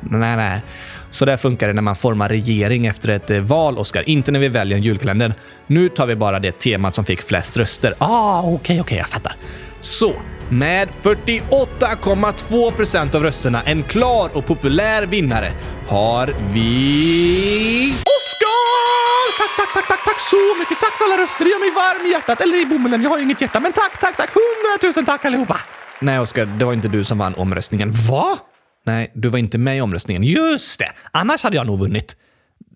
Nej, 0.01 0.37
nej. 0.37 0.61
Så 1.11 1.25
där 1.25 1.37
funkar 1.37 1.69
det 1.69 1.75
när 1.75 1.83
man 1.83 1.97
formar 1.97 2.29
regering 2.29 2.87
efter 2.87 3.09
ett 3.09 3.31
eh, 3.31 3.41
val, 3.41 3.79
Oskar. 3.79 4.09
Inte 4.09 4.33
när 4.33 4.41
vi 4.41 4.49
väljer 4.49 4.79
en 4.79 4.85
julkalender. 4.85 5.35
Nu 5.67 5.89
tar 5.89 6.07
vi 6.07 6.17
bara 6.17 6.39
det 6.39 6.59
temat 6.59 6.95
som 6.95 7.05
fick 7.05 7.23
flest 7.23 7.57
röster. 7.57 7.95
Ah, 7.99 8.41
okej, 8.41 8.55
okay, 8.55 8.61
okej, 8.61 8.81
okay, 8.81 8.99
jag 8.99 9.09
fattar. 9.09 9.37
Så, 9.81 10.13
med 10.49 10.89
48,2 11.03 12.71
procent 12.71 13.15
av 13.15 13.23
rösterna, 13.23 13.63
en 13.63 13.83
klar 13.83 14.31
och 14.33 14.47
populär 14.47 15.07
vinnare, 15.07 15.53
har 15.89 16.35
vi... 16.53 18.03
Tack, 19.83 19.89
tack, 19.89 20.05
tack, 20.05 20.21
så 20.21 20.59
mycket. 20.59 20.81
Tack 20.81 20.93
för 20.93 21.05
alla 21.05 21.23
röster. 21.23 21.45
Det 21.45 21.51
gör 21.51 21.59
mig 21.59 21.71
varm 21.71 22.07
i 22.07 22.11
hjärtat. 22.11 22.41
Eller 22.41 22.63
i 22.63 22.67
bomullen. 22.67 23.03
Jag 23.03 23.11
har 23.11 23.19
ju 23.19 23.25
inget 23.25 23.41
hjärta. 23.41 23.61
Men 23.61 23.73
tack, 23.73 24.01
tack, 24.01 24.17
tack. 24.17 24.31
Hundratusen 24.35 25.05
tack 25.05 25.25
allihopa! 25.25 25.61
Nej, 26.01 26.19
Oskar, 26.19 26.47
det 26.47 26.65
var 26.65 26.73
inte 26.73 26.89
du 26.89 27.05
som 27.05 27.19
vann 27.19 27.35
omröstningen. 27.35 27.91
Va? 28.11 28.39
Nej, 28.87 29.13
du 29.15 29.29
var 29.29 29.39
inte 29.39 29.59
med 29.59 29.79
i 29.79 29.81
omröstningen. 29.81 30.23
Just 30.23 30.79
det! 30.79 30.93
Annars 31.13 31.43
hade 31.43 31.57
jag 31.57 31.67
nog 31.67 31.79
vunnit. 31.81 32.17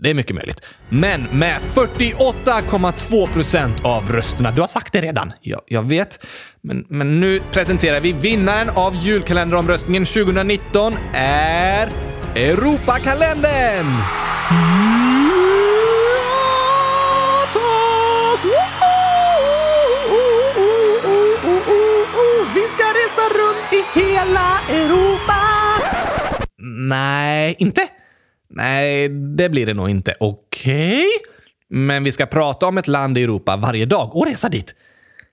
Det 0.01 0.11
är 0.11 0.15
mycket 0.15 0.37
möjligt. 0.37 0.61
Men 0.89 1.23
med 1.23 1.61
48,2 1.75 3.33
procent 3.33 3.85
av 3.85 4.13
rösterna. 4.13 4.51
Du 4.51 4.61
har 4.61 4.69
sagt 4.69 4.93
det 4.93 5.01
redan. 5.01 5.33
Ja, 5.41 5.63
jag 5.67 5.83
vet. 5.83 6.27
Men, 6.61 6.87
men 6.89 7.21
nu 7.21 7.41
presenterar 7.53 8.01
vi 8.01 8.13
vinnaren 8.13 8.69
av 8.75 8.95
julkalenderomröstningen 8.95 10.05
2019 10.05 10.95
är 11.15 11.89
Europakalendern! 12.35 13.87
Mm. 14.51 15.06
Nej, 26.89 27.57
inte? 27.59 27.89
Nej, 28.49 29.09
det 29.09 29.49
blir 29.49 29.67
det 29.67 29.75
nog 29.75 29.91
inte. 29.91 30.15
Okej. 30.21 30.99
Okay. 30.99 31.07
Men 31.69 32.05
vi 32.05 32.13
ska 32.13 32.27
prata 32.27 32.67
om 32.67 32.79
ett 32.79 32.89
land 32.89 33.19
i 33.19 33.23
Europa 33.23 33.57
varje 33.57 33.87
dag 33.87 34.17
och 34.17 34.27
resa 34.27 34.49
dit. 34.49 34.75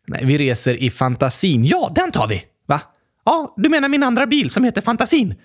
Nej, 0.08 0.26
vi 0.26 0.38
reser 0.38 0.84
i 0.84 0.90
fantasin. 0.90 1.66
Ja, 1.66 1.92
den 1.96 2.12
tar 2.12 2.28
vi! 2.28 2.44
Va? 2.66 2.82
Ja, 3.26 3.54
du 3.58 3.70
menar 3.70 3.90
min 3.90 4.04
andra 4.04 4.26
bil 4.26 4.50
som 4.50 4.64
heter 4.64 4.82
Fantasin? 4.82 5.36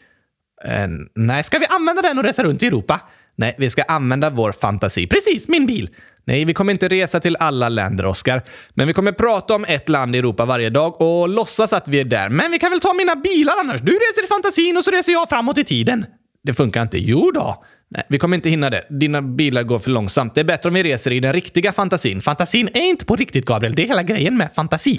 Eh, 0.65 0.89
nej, 1.15 1.45
ska 1.45 1.59
vi 1.59 1.67
använda 1.67 2.03
den 2.03 2.19
och 2.19 2.25
resa 2.25 2.45
runt 2.45 2.63
i 2.63 2.67
Europa? 2.67 3.01
Nej, 3.37 3.55
vi 3.59 3.71
ska 3.71 3.83
använda 3.83 4.31
vår 4.31 4.53
fantasi. 4.53 5.07
Precis, 5.07 5.49
min 5.49 5.67
bil. 5.67 5.91
Nej, 6.29 6.45
vi 6.45 6.55
kommer 6.55 6.73
inte 6.73 6.89
resa 6.89 7.21
till 7.21 7.37
alla 7.41 7.69
länder, 7.69 8.07
Oskar. 8.07 8.43
Men 8.75 8.87
vi 8.87 8.93
kommer 8.93 9.13
prata 9.13 9.55
om 9.55 9.65
ett 9.65 9.89
land 9.89 10.17
i 10.17 10.19
Europa 10.19 10.45
varje 10.45 10.71
dag 10.71 11.01
och 11.01 11.29
låtsas 11.29 11.73
att 11.73 11.89
vi 11.89 12.01
är 12.01 12.05
där. 12.05 12.29
Men 12.29 12.51
vi 12.51 12.59
kan 12.59 12.71
väl 12.71 12.81
ta 12.81 12.95
mina 12.95 13.17
bilar 13.17 13.55
annars? 13.61 13.81
Du 13.81 13.93
reser 13.93 14.25
i 14.25 14.27
fantasin 14.27 14.77
och 14.77 14.85
så 14.85 14.91
reser 14.91 15.13
jag 15.13 15.29
framåt 15.29 15.59
i 15.59 15.65
tiden. 15.65 16.07
Det 16.43 16.55
funkar 16.55 16.83
inte. 16.83 16.99
Jo 16.99 17.31
då. 17.31 17.65
Nej, 17.89 18.03
vi 18.09 18.19
kommer 18.19 18.37
inte 18.37 18.51
hinna 18.51 18.71
det. 18.71 18.87
Dina 18.91 19.23
bilar 19.23 19.63
går 19.63 19.79
för 19.79 19.91
långsamt. 19.91 20.35
Det 20.35 20.41
är 20.41 20.45
bättre 20.45 20.69
om 20.69 20.75
vi 20.75 20.83
reser 20.83 21.11
i 21.11 21.21
den 21.21 21.33
riktiga 21.33 21.73
fantasin. 21.73 22.21
Fantasin 22.21 22.69
är 22.75 22.81
inte 22.83 23.05
på 23.05 23.17
riktigt, 23.17 23.45
Gabriel. 23.45 23.75
Det 23.75 23.83
är 23.83 23.87
hela 23.87 24.03
grejen 24.03 24.37
med 24.37 24.49
fantasi. 24.55 24.99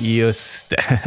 Just 0.00 0.70
det. 0.70 0.84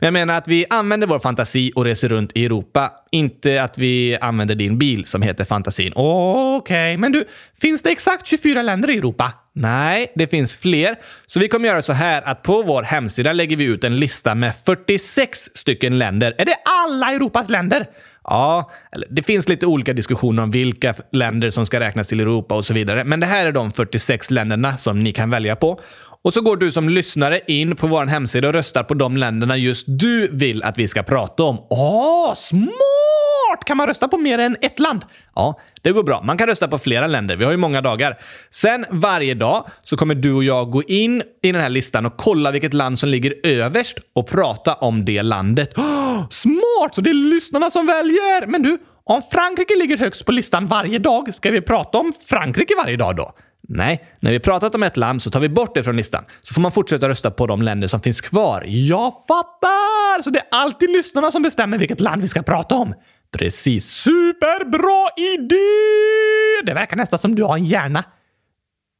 Men 0.00 0.06
jag 0.06 0.12
menar 0.12 0.34
att 0.34 0.48
vi 0.48 0.66
använder 0.70 1.06
vår 1.06 1.18
fantasi 1.18 1.72
och 1.74 1.84
reser 1.84 2.08
runt 2.08 2.32
i 2.34 2.44
Europa. 2.44 2.92
Inte 3.10 3.62
att 3.62 3.78
vi 3.78 4.18
använder 4.20 4.54
din 4.54 4.78
bil 4.78 5.04
som 5.04 5.22
heter 5.22 5.44
fantasin. 5.44 5.92
Okej, 5.96 6.56
okay. 6.56 6.96
men 6.96 7.12
du, 7.12 7.24
finns 7.60 7.82
det 7.82 7.90
exakt 7.90 8.26
24 8.26 8.62
länder 8.62 8.90
i 8.90 8.98
Europa? 8.98 9.32
Nej, 9.54 10.12
det 10.14 10.26
finns 10.26 10.54
fler. 10.54 10.96
Så 11.26 11.40
vi 11.40 11.48
kommer 11.48 11.68
göra 11.68 11.82
så 11.82 11.92
här 11.92 12.22
att 12.22 12.42
på 12.42 12.62
vår 12.62 12.82
hemsida 12.82 13.32
lägger 13.32 13.56
vi 13.56 13.64
ut 13.64 13.84
en 13.84 13.96
lista 13.96 14.34
med 14.34 14.52
46 14.66 15.38
stycken 15.54 15.98
länder. 15.98 16.34
Är 16.38 16.44
det 16.44 16.56
alla 16.84 17.12
Europas 17.12 17.48
länder? 17.48 17.86
Ja, 18.24 18.70
det 19.10 19.22
finns 19.22 19.48
lite 19.48 19.66
olika 19.66 19.92
diskussioner 19.92 20.42
om 20.42 20.50
vilka 20.50 20.94
länder 21.12 21.50
som 21.50 21.66
ska 21.66 21.80
räknas 21.80 22.08
till 22.08 22.20
Europa 22.20 22.54
och 22.54 22.64
så 22.64 22.74
vidare. 22.74 23.04
Men 23.04 23.20
det 23.20 23.26
här 23.26 23.46
är 23.46 23.52
de 23.52 23.72
46 23.72 24.30
länderna 24.30 24.76
som 24.76 25.00
ni 25.00 25.12
kan 25.12 25.30
välja 25.30 25.56
på. 25.56 25.80
Och 26.24 26.34
så 26.34 26.40
går 26.40 26.56
du 26.56 26.72
som 26.72 26.88
lyssnare 26.88 27.40
in 27.46 27.76
på 27.76 27.86
vår 27.86 28.06
hemsida 28.06 28.48
och 28.48 28.54
röstar 28.54 28.82
på 28.82 28.94
de 28.94 29.16
länderna 29.16 29.56
just 29.56 29.84
du 29.88 30.28
vill 30.28 30.62
att 30.62 30.78
vi 30.78 30.88
ska 30.88 31.02
prata 31.02 31.42
om. 31.42 31.58
Åh, 31.70 32.34
smart! 32.34 33.64
Kan 33.66 33.76
man 33.76 33.86
rösta 33.86 34.08
på 34.08 34.18
mer 34.18 34.38
än 34.38 34.56
ett 34.60 34.80
land? 34.80 35.04
Ja, 35.34 35.60
det 35.82 35.92
går 35.92 36.02
bra. 36.02 36.22
Man 36.22 36.38
kan 36.38 36.46
rösta 36.46 36.68
på 36.68 36.78
flera 36.78 37.06
länder. 37.06 37.36
Vi 37.36 37.44
har 37.44 37.50
ju 37.50 37.56
många 37.56 37.80
dagar. 37.80 38.18
Sen 38.50 38.86
varje 38.90 39.34
dag 39.34 39.66
så 39.82 39.96
kommer 39.96 40.14
du 40.14 40.32
och 40.32 40.44
jag 40.44 40.70
gå 40.70 40.82
in 40.82 41.22
i 41.42 41.52
den 41.52 41.62
här 41.62 41.68
listan 41.68 42.06
och 42.06 42.16
kolla 42.16 42.50
vilket 42.50 42.74
land 42.74 42.98
som 42.98 43.08
ligger 43.08 43.34
överst 43.42 43.98
och 44.14 44.28
prata 44.28 44.74
om 44.74 45.04
det 45.04 45.22
landet. 45.22 45.78
Oh, 45.78 46.28
smart! 46.30 46.94
Så 46.94 47.00
det 47.00 47.10
är 47.10 47.14
lyssnarna 47.34 47.70
som 47.70 47.86
väljer! 47.86 48.46
Men 48.46 48.62
du, 48.62 48.78
om 49.04 49.22
Frankrike 49.32 49.74
ligger 49.74 49.96
högst 49.96 50.26
på 50.26 50.32
listan 50.32 50.66
varje 50.66 50.98
dag, 50.98 51.34
ska 51.34 51.50
vi 51.50 51.60
prata 51.60 51.98
om 51.98 52.12
Frankrike 52.28 52.74
varje 52.84 52.96
dag 52.96 53.16
då? 53.16 53.32
Nej, 53.68 54.04
när 54.20 54.30
vi 54.30 54.40
pratat 54.40 54.74
om 54.74 54.82
ett 54.82 54.96
land 54.96 55.22
så 55.22 55.30
tar 55.30 55.40
vi 55.40 55.48
bort 55.48 55.74
det 55.74 55.84
från 55.84 55.96
listan. 55.96 56.24
Så 56.42 56.54
får 56.54 56.60
man 56.60 56.72
fortsätta 56.72 57.08
rösta 57.08 57.30
på 57.30 57.46
de 57.46 57.62
länder 57.62 57.88
som 57.88 58.00
finns 58.00 58.20
kvar. 58.20 58.64
Jag 58.66 59.12
fattar! 59.28 60.22
Så 60.22 60.30
det 60.30 60.38
är 60.38 60.44
alltid 60.50 60.90
lyssnarna 60.90 61.30
som 61.30 61.42
bestämmer 61.42 61.78
vilket 61.78 62.00
land 62.00 62.22
vi 62.22 62.28
ska 62.28 62.42
prata 62.42 62.74
om? 62.74 62.94
Precis. 63.32 63.86
Superbra 63.86 65.08
idé! 65.16 66.66
Det 66.66 66.74
verkar 66.74 66.96
nästan 66.96 67.18
som 67.18 67.34
du 67.34 67.42
har 67.42 67.56
en 67.56 67.64
hjärna. 67.64 68.04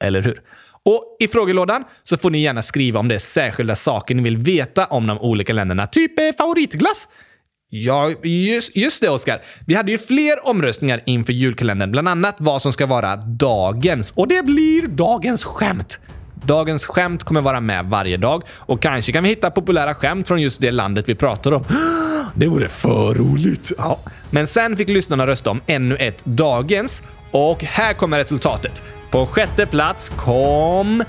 Eller 0.04 0.20
hur? 0.20 0.42
Och 0.84 1.16
i 1.20 1.28
frågelådan 1.28 1.84
så 2.04 2.16
får 2.16 2.30
ni 2.30 2.42
gärna 2.42 2.62
skriva 2.62 3.00
om 3.00 3.08
det 3.08 3.14
är 3.14 3.18
särskilda 3.18 3.76
saker 3.76 4.14
ni 4.14 4.22
vill 4.22 4.36
veta 4.36 4.86
om 4.86 5.06
de 5.06 5.18
olika 5.18 5.52
länderna. 5.52 5.86
Typ 5.86 6.18
eh, 6.18 6.32
favoritglass? 6.38 7.08
Ja, 7.74 8.10
just, 8.22 8.76
just 8.76 9.00
det 9.00 9.08
Oskar. 9.08 9.42
Vi 9.66 9.74
hade 9.74 9.92
ju 9.92 9.98
fler 9.98 10.46
omröstningar 10.46 11.02
inför 11.06 11.32
julkalendern, 11.32 11.90
bland 11.90 12.08
annat 12.08 12.36
vad 12.38 12.62
som 12.62 12.72
ska 12.72 12.86
vara 12.86 13.16
dagens. 13.16 14.10
Och 14.10 14.28
det 14.28 14.42
blir 14.42 14.86
dagens 14.86 15.44
skämt. 15.44 15.98
Dagens 16.44 16.86
skämt 16.86 17.24
kommer 17.24 17.40
vara 17.40 17.60
med 17.60 17.84
varje 17.84 18.16
dag 18.16 18.42
och 18.50 18.82
kanske 18.82 19.12
kan 19.12 19.24
vi 19.24 19.30
hitta 19.30 19.50
populära 19.50 19.94
skämt 19.94 20.28
från 20.28 20.42
just 20.42 20.60
det 20.60 20.70
landet 20.70 21.08
vi 21.08 21.14
pratar 21.14 21.52
om. 21.52 21.64
Det 22.34 22.46
vore 22.46 22.68
för 22.68 23.14
roligt. 23.14 23.72
Ja. 23.78 23.98
Men 24.30 24.46
sen 24.46 24.76
fick 24.76 24.88
lyssnarna 24.88 25.26
rösta 25.26 25.50
om 25.50 25.60
ännu 25.66 25.96
ett 25.96 26.24
dagens 26.24 27.02
och 27.30 27.62
här 27.62 27.94
kommer 27.94 28.18
resultatet. 28.18 28.82
På 29.10 29.26
sjätte 29.26 29.66
plats 29.66 30.08
kom 30.08 31.04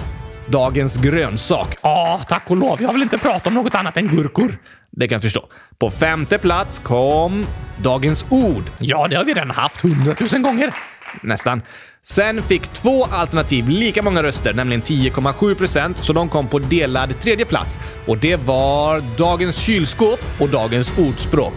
dagens 0.47 0.97
grönsak. 0.97 1.77
Ja, 1.81 2.21
tack 2.27 2.51
och 2.51 2.57
lov. 2.57 2.81
Jag 2.81 2.93
vill 2.93 3.01
inte 3.01 3.17
prata 3.17 3.49
om 3.49 3.55
något 3.55 3.75
annat 3.75 3.97
än 3.97 4.07
gurkor. 4.07 4.57
Det 4.91 5.07
kan 5.07 5.15
jag 5.15 5.21
förstå. 5.21 5.45
På 5.77 5.89
femte 5.89 6.37
plats 6.37 6.79
kom 6.79 7.45
dagens 7.77 8.25
ord. 8.29 8.63
Ja, 8.79 9.07
det 9.07 9.15
har 9.15 9.23
vi 9.23 9.33
redan 9.33 9.51
haft 9.51 9.81
hundratusen 9.81 10.41
gånger. 10.41 10.73
Nästan. 11.21 11.61
Sen 12.05 12.41
fick 12.41 12.67
två 12.67 13.05
alternativ 13.05 13.69
lika 13.69 14.01
många 14.01 14.23
röster, 14.23 14.53
nämligen 14.53 14.81
10,7 14.81 15.55
procent, 15.55 15.97
så 15.97 16.13
de 16.13 16.29
kom 16.29 16.47
på 16.47 16.59
delad 16.59 17.19
tredje 17.21 17.45
plats. 17.45 17.77
Och 18.07 18.17
det 18.17 18.35
var 18.35 19.17
dagens 19.17 19.57
kylskåp 19.57 20.19
och 20.39 20.49
dagens 20.49 20.99
ordspråk. 20.99 21.53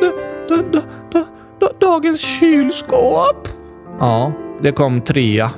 D 0.00 0.56
d 0.72 0.80
d 1.12 1.22
dagens 1.80 2.20
kylskåp? 2.20 3.48
Ja, 4.00 4.32
det 4.60 4.72
kom 4.72 5.00
trea. 5.00 5.50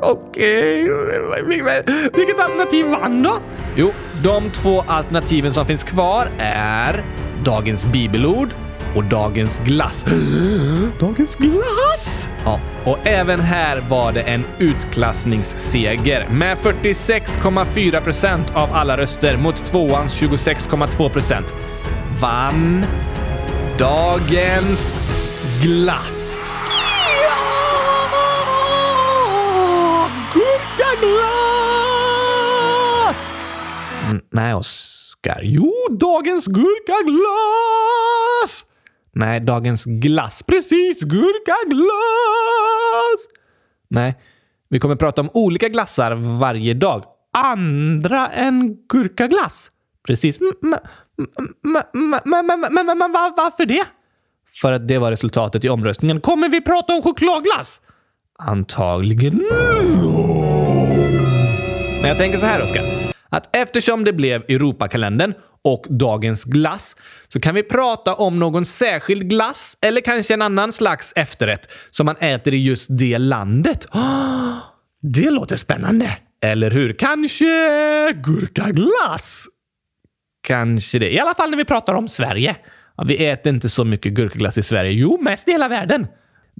Okej, 0.00 0.92
okay. 0.92 1.82
vilket 2.14 2.40
alternativ 2.40 2.86
vann 2.86 3.22
då? 3.22 3.38
Jo, 3.76 3.92
de 4.24 4.50
två 4.50 4.84
alternativen 4.86 5.54
som 5.54 5.66
finns 5.66 5.84
kvar 5.84 6.28
är 6.38 7.04
dagens 7.44 7.86
bibelord 7.86 8.48
och 8.94 9.04
dagens 9.04 9.58
glass. 9.58 10.04
dagens 11.00 11.36
glass? 11.36 12.28
Ja, 12.44 12.60
och 12.84 12.98
även 13.04 13.40
här 13.40 13.80
var 13.90 14.12
det 14.12 14.22
en 14.22 14.44
utklassningsseger 14.58 16.28
med 16.28 16.58
46,4 16.58 18.00
procent 18.00 18.46
av 18.54 18.72
alla 18.72 18.96
röster 18.96 19.36
mot 19.36 19.64
tvåans 19.64 20.22
26,2 20.22 21.08
procent. 21.08 21.54
Vann 22.20 22.84
dagens 23.78 25.10
glass. 25.62 26.27
Gurkaglass! 30.78 31.18
Mm, 34.08 34.20
nej, 34.30 34.54
Oskar. 34.54 35.40
Jo, 35.42 35.72
dagens 35.90 36.46
gurkaglass! 36.46 37.24
Nej, 39.12 39.40
dagens 39.40 39.84
glass. 39.84 40.42
Precis, 40.42 41.02
gurkaglass! 41.02 41.88
Nej, 43.88 44.14
vi 44.68 44.78
kommer 44.78 44.96
prata 44.96 45.20
om 45.20 45.30
olika 45.34 45.68
glassar 45.68 46.14
varje 46.38 46.74
dag. 46.74 47.04
Andra 47.32 48.28
än 48.28 48.76
gurkaglass? 48.88 49.70
Precis. 50.06 50.40
Men 50.40 50.78
varför 53.12 53.66
det? 53.66 53.84
För 54.60 54.72
att 54.72 54.88
det 54.88 54.98
var 54.98 55.10
resultatet 55.10 55.64
i 55.64 55.68
omröstningen. 55.68 56.20
Kommer 56.20 56.48
vi 56.48 56.60
prata 56.60 56.94
om 56.94 57.02
chokladglass? 57.02 57.80
Antagligen. 58.42 59.42
Men 62.00 62.08
jag 62.08 62.18
tänker 62.18 62.38
så 62.38 62.46
här, 62.46 62.62
Oskar. 62.62 62.82
Att 63.28 63.56
eftersom 63.56 64.04
det 64.04 64.12
blev 64.12 64.42
Europakalendern 64.48 65.34
och 65.64 65.86
dagens 65.88 66.44
glass 66.44 66.96
så 67.28 67.40
kan 67.40 67.54
vi 67.54 67.62
prata 67.62 68.14
om 68.14 68.38
någon 68.38 68.64
särskild 68.64 69.30
glass 69.30 69.78
eller 69.80 70.00
kanske 70.00 70.34
en 70.34 70.42
annan 70.42 70.72
slags 70.72 71.12
efterrätt 71.16 71.68
som 71.90 72.06
man 72.06 72.16
äter 72.16 72.54
i 72.54 72.64
just 72.64 72.86
det 72.90 73.18
landet. 73.18 73.86
Oh, 73.92 74.54
det 75.02 75.30
låter 75.30 75.56
spännande. 75.56 76.18
Eller 76.42 76.70
hur? 76.70 76.92
Kanske 76.92 77.44
gurkaglass? 78.12 79.46
Kanske 80.42 80.98
det. 80.98 81.14
I 81.14 81.20
alla 81.20 81.34
fall 81.34 81.50
när 81.50 81.56
vi 81.56 81.64
pratar 81.64 81.94
om 81.94 82.08
Sverige. 82.08 82.56
Vi 83.06 83.26
äter 83.26 83.52
inte 83.52 83.68
så 83.68 83.84
mycket 83.84 84.12
gurkaglass 84.12 84.58
i 84.58 84.62
Sverige. 84.62 84.92
Jo, 84.92 85.18
mest 85.20 85.48
i 85.48 85.52
hela 85.52 85.68
världen. 85.68 86.06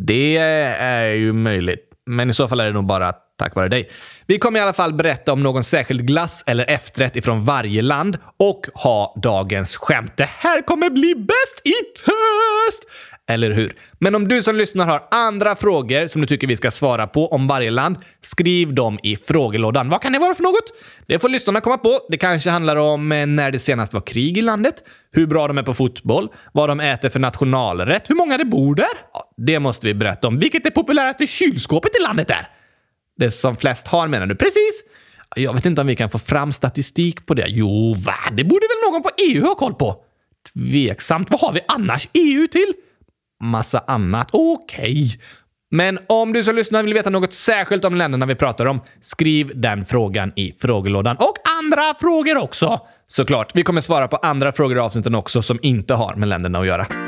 Det 0.06 0.37
är 0.37 1.12
ju 1.12 1.32
möjligt. 1.32 1.84
Men 2.06 2.30
i 2.30 2.32
så 2.32 2.48
fall 2.48 2.61
är 2.61 2.64
det 2.64 2.72
nog 2.72 2.87
bara 2.87 3.12
tack 3.38 3.54
vare 3.54 3.68
dig. 3.68 3.88
Vi 4.26 4.38
kommer 4.38 4.61
i 4.61 4.62
alla 4.62 4.72
fall 4.72 4.92
berätta 4.92 5.32
om 5.32 5.42
någon 5.42 5.64
särskild 5.64 6.06
glass 6.06 6.44
eller 6.46 6.70
efterrätt 6.70 7.16
ifrån 7.16 7.44
varje 7.44 7.82
land 7.82 8.18
och 8.37 8.66
ha 8.74 9.20
dagens 9.22 9.76
skämt. 9.76 10.12
Det 10.16 10.28
här 10.38 10.62
kommer 10.62 10.90
bli 10.90 11.14
bäst 11.14 11.66
i 11.66 11.74
test! 12.04 12.84
Eller 13.31 13.51
hur? 13.51 13.75
Men 13.99 14.14
om 14.14 14.29
du 14.29 14.43
som 14.43 14.57
lyssnar 14.57 14.87
har 14.87 15.09
andra 15.11 15.57
frågor 15.57 16.07
som 16.07 16.21
du 16.21 16.27
tycker 16.27 16.47
vi 16.47 16.57
ska 16.57 16.71
svara 16.71 17.07
på 17.07 17.29
om 17.29 17.49
varje 17.49 17.71
land, 17.71 17.97
skriv 18.23 18.75
dem 18.75 18.99
i 19.03 19.17
frågelådan. 19.17 19.88
Vad 19.88 20.03
kan 20.03 20.12
det 20.12 20.19
vara 20.19 20.35
för 20.35 20.43
något? 20.43 20.73
Det 21.07 21.19
får 21.19 21.29
lyssnarna 21.29 21.61
komma 21.61 21.79
på. 21.79 22.01
Det 22.09 22.17
kanske 22.17 22.51
handlar 22.51 22.77
om 22.77 23.12
eh, 23.12 23.27
när 23.27 23.51
det 23.51 23.59
senast 23.59 23.95
var 23.95 24.01
krig 24.01 24.38
i 24.38 24.43
landet, 24.43 24.75
hur 25.12 25.27
bra 25.27 25.49
de 25.49 25.59
är 25.59 25.62
på 25.62 25.75
fotboll, 25.75 26.29
vad 26.53 26.69
de 26.69 26.81
äter 26.81 27.09
för 27.09 27.21
nationalrätt, 27.21 28.11
hur 28.11 28.14
många 28.14 28.38
det 28.38 28.45
bor 28.45 28.75
där. 28.75 28.87
Ja, 29.12 29.31
det 29.37 29.59
måste 29.59 29.87
vi 29.87 29.95
berätta 29.95 30.29
om. 30.29 30.38
Vilket 30.38 30.64
det 30.64 30.71
populäraste 30.71 31.27
kylskåpet 31.27 31.97
i 32.01 32.03
landet 32.03 32.31
är. 32.31 32.49
Det 33.17 33.31
som 33.31 33.57
flest 33.57 33.88
har 33.88 34.09
menar 34.09 34.27
du? 34.27 34.35
Precis! 34.35 34.83
Jag 35.37 35.55
vet 35.55 35.67
inte 35.67 35.81
om 35.81 35.87
vi 35.87 35.97
kan 35.97 36.11
få 36.11 36.19
fram 36.19 36.53
statistik 36.53 37.27
på 37.27 37.35
det. 37.35 37.47
Jo, 37.49 37.95
va? 37.95 38.14
Det 38.33 38.45
borde 38.45 38.67
väl 38.67 38.93
någon 38.93 39.03
på 39.03 39.11
EU 39.19 39.45
ha 39.45 39.55
koll 39.55 39.75
på? 39.75 40.05
Tveksamt. 40.55 41.31
Vad 41.31 41.41
har 41.41 41.53
vi 41.53 41.61
annars 41.69 42.09
EU 42.12 42.47
till? 42.47 42.75
Massa 43.40 43.85
annat. 43.87 44.29
Okej. 44.33 44.83
Okay. 44.83 45.09
Men 45.70 45.98
om 46.07 46.33
du 46.33 46.44
som 46.44 46.57
lyssnar 46.57 46.83
vill 46.83 46.94
veta 46.94 47.11
något 47.11 47.33
särskilt 47.33 47.85
om 47.85 47.94
länderna 47.94 48.27
vi 48.27 48.35
pratar 48.35 48.66
om, 48.66 48.81
skriv 49.01 49.53
den 49.55 49.85
frågan 49.85 50.33
i 50.37 50.55
frågelådan. 50.61 51.16
Och 51.16 51.35
andra 51.61 51.94
frågor 52.01 52.37
också! 52.37 52.81
Såklart. 53.07 53.51
Vi 53.55 53.62
kommer 53.62 53.81
svara 53.81 54.09
på 54.09 54.16
andra 54.16 54.53
frågor 54.53 54.77
i 54.77 54.81
avsnitten 54.81 55.14
också 55.14 55.42
som 55.42 55.59
inte 55.62 55.94
har 55.94 56.14
med 56.14 56.29
länderna 56.29 56.59
att 56.59 56.66
göra. 56.66 57.08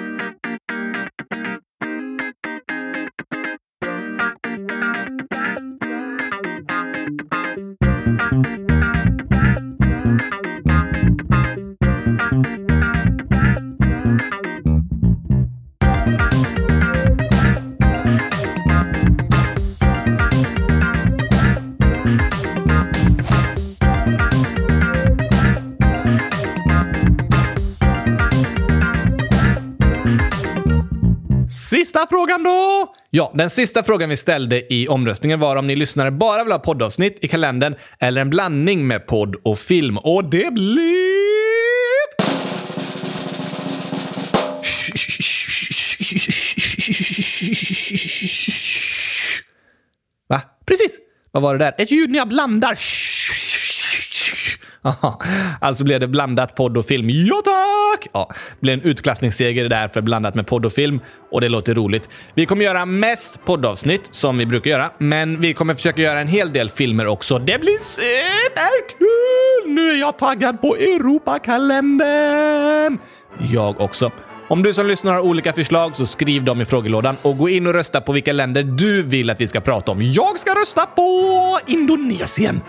Frågan 32.11 32.43
då? 32.43 32.95
Ja, 33.11 33.33
den 33.35 33.51
sista 33.51 33.83
frågan 33.83 34.09
vi 34.09 34.17
ställde 34.17 34.75
i 34.75 34.89
omröstningen 34.89 35.41
var 35.41 35.57
om 35.57 35.67
ni 35.67 35.77
lyssnare 35.77 36.11
bara 36.11 36.45
vill 36.45 36.53
ha 36.53 36.59
poddavsnitt 36.59 37.19
i 37.25 37.29
kalendern 37.29 37.75
eller 37.99 38.21
en 38.21 38.31
blandning 38.31 38.87
med 38.87 39.07
podd 39.07 39.37
och 39.43 39.59
film. 39.59 39.99
Och 39.99 40.25
det 40.25 40.53
blev... 40.53 40.91
Va? 50.29 50.41
Precis. 50.67 50.99
Vad 51.31 51.43
var 51.43 51.59
det 51.59 51.65
där? 51.65 51.75
Ett 51.79 51.91
ljud 51.91 52.11
när 52.11 52.19
jag 52.19 52.29
blandar. 52.29 52.79
Alltså 55.61 55.85
blev 55.85 56.01
det 56.01 56.09
blandat 56.09 56.55
podd 56.55 56.77
och 56.77 56.87
film. 56.87 57.11
Ja 57.11 57.43
tack! 57.45 58.07
Ja, 58.13 58.29
det 58.31 58.37
blev 58.61 58.79
en 58.79 58.85
utklassningsseger 58.85 59.69
där 59.69 59.89
för 59.89 60.01
blandat 60.01 60.35
med 60.35 60.47
podd 60.47 60.67
och 60.67 60.73
film 60.73 61.01
och 61.31 61.41
det 61.41 61.49
låter 61.49 61.75
roligt. 61.75 62.09
Vi 62.35 62.47
kommer 62.47 62.65
göra 62.65 62.87
mest 62.87 63.45
poddavsnitt 63.45 64.15
som 64.15 64.39
vi 64.39 64.47
brukar 64.47 64.71
göra, 64.71 64.91
men 64.99 65.41
vi 65.41 65.55
kommer 65.55 65.75
försöka 65.75 66.03
göra 66.03 66.21
en 66.21 66.29
hel 66.29 66.53
del 66.53 66.71
filmer 66.71 67.07
också. 67.07 67.39
Det 67.39 67.61
blir 67.61 67.79
superkul! 67.83 69.75
Nu 69.75 69.91
är 69.91 70.01
jag 70.01 70.19
taggad 70.19 70.61
på 70.61 70.77
Europakalendern! 70.77 72.99
Jag 73.39 73.81
också. 73.81 74.11
Om 74.49 74.63
du 74.63 74.75
som 74.75 74.87
lyssnar 74.87 75.13
har 75.13 75.21
olika 75.21 75.53
förslag 75.53 75.97
så 75.97 76.07
skriv 76.07 76.45
dem 76.45 76.61
i 76.61 76.65
frågelådan 76.65 77.17
och 77.23 77.39
gå 77.39 77.49
in 77.49 77.67
och 77.67 77.73
rösta 77.73 78.01
på 78.01 78.13
vilka 78.13 78.33
länder 78.33 78.63
du 78.63 79.03
vill 79.03 79.31
att 79.31 79.41
vi 79.41 79.49
ska 79.49 79.61
prata 79.61 79.93
om. 79.93 80.03
Jag 80.03 80.39
ska 80.39 80.55
rösta 80.55 80.87
på 80.87 81.59
Indonesien. 81.67 82.61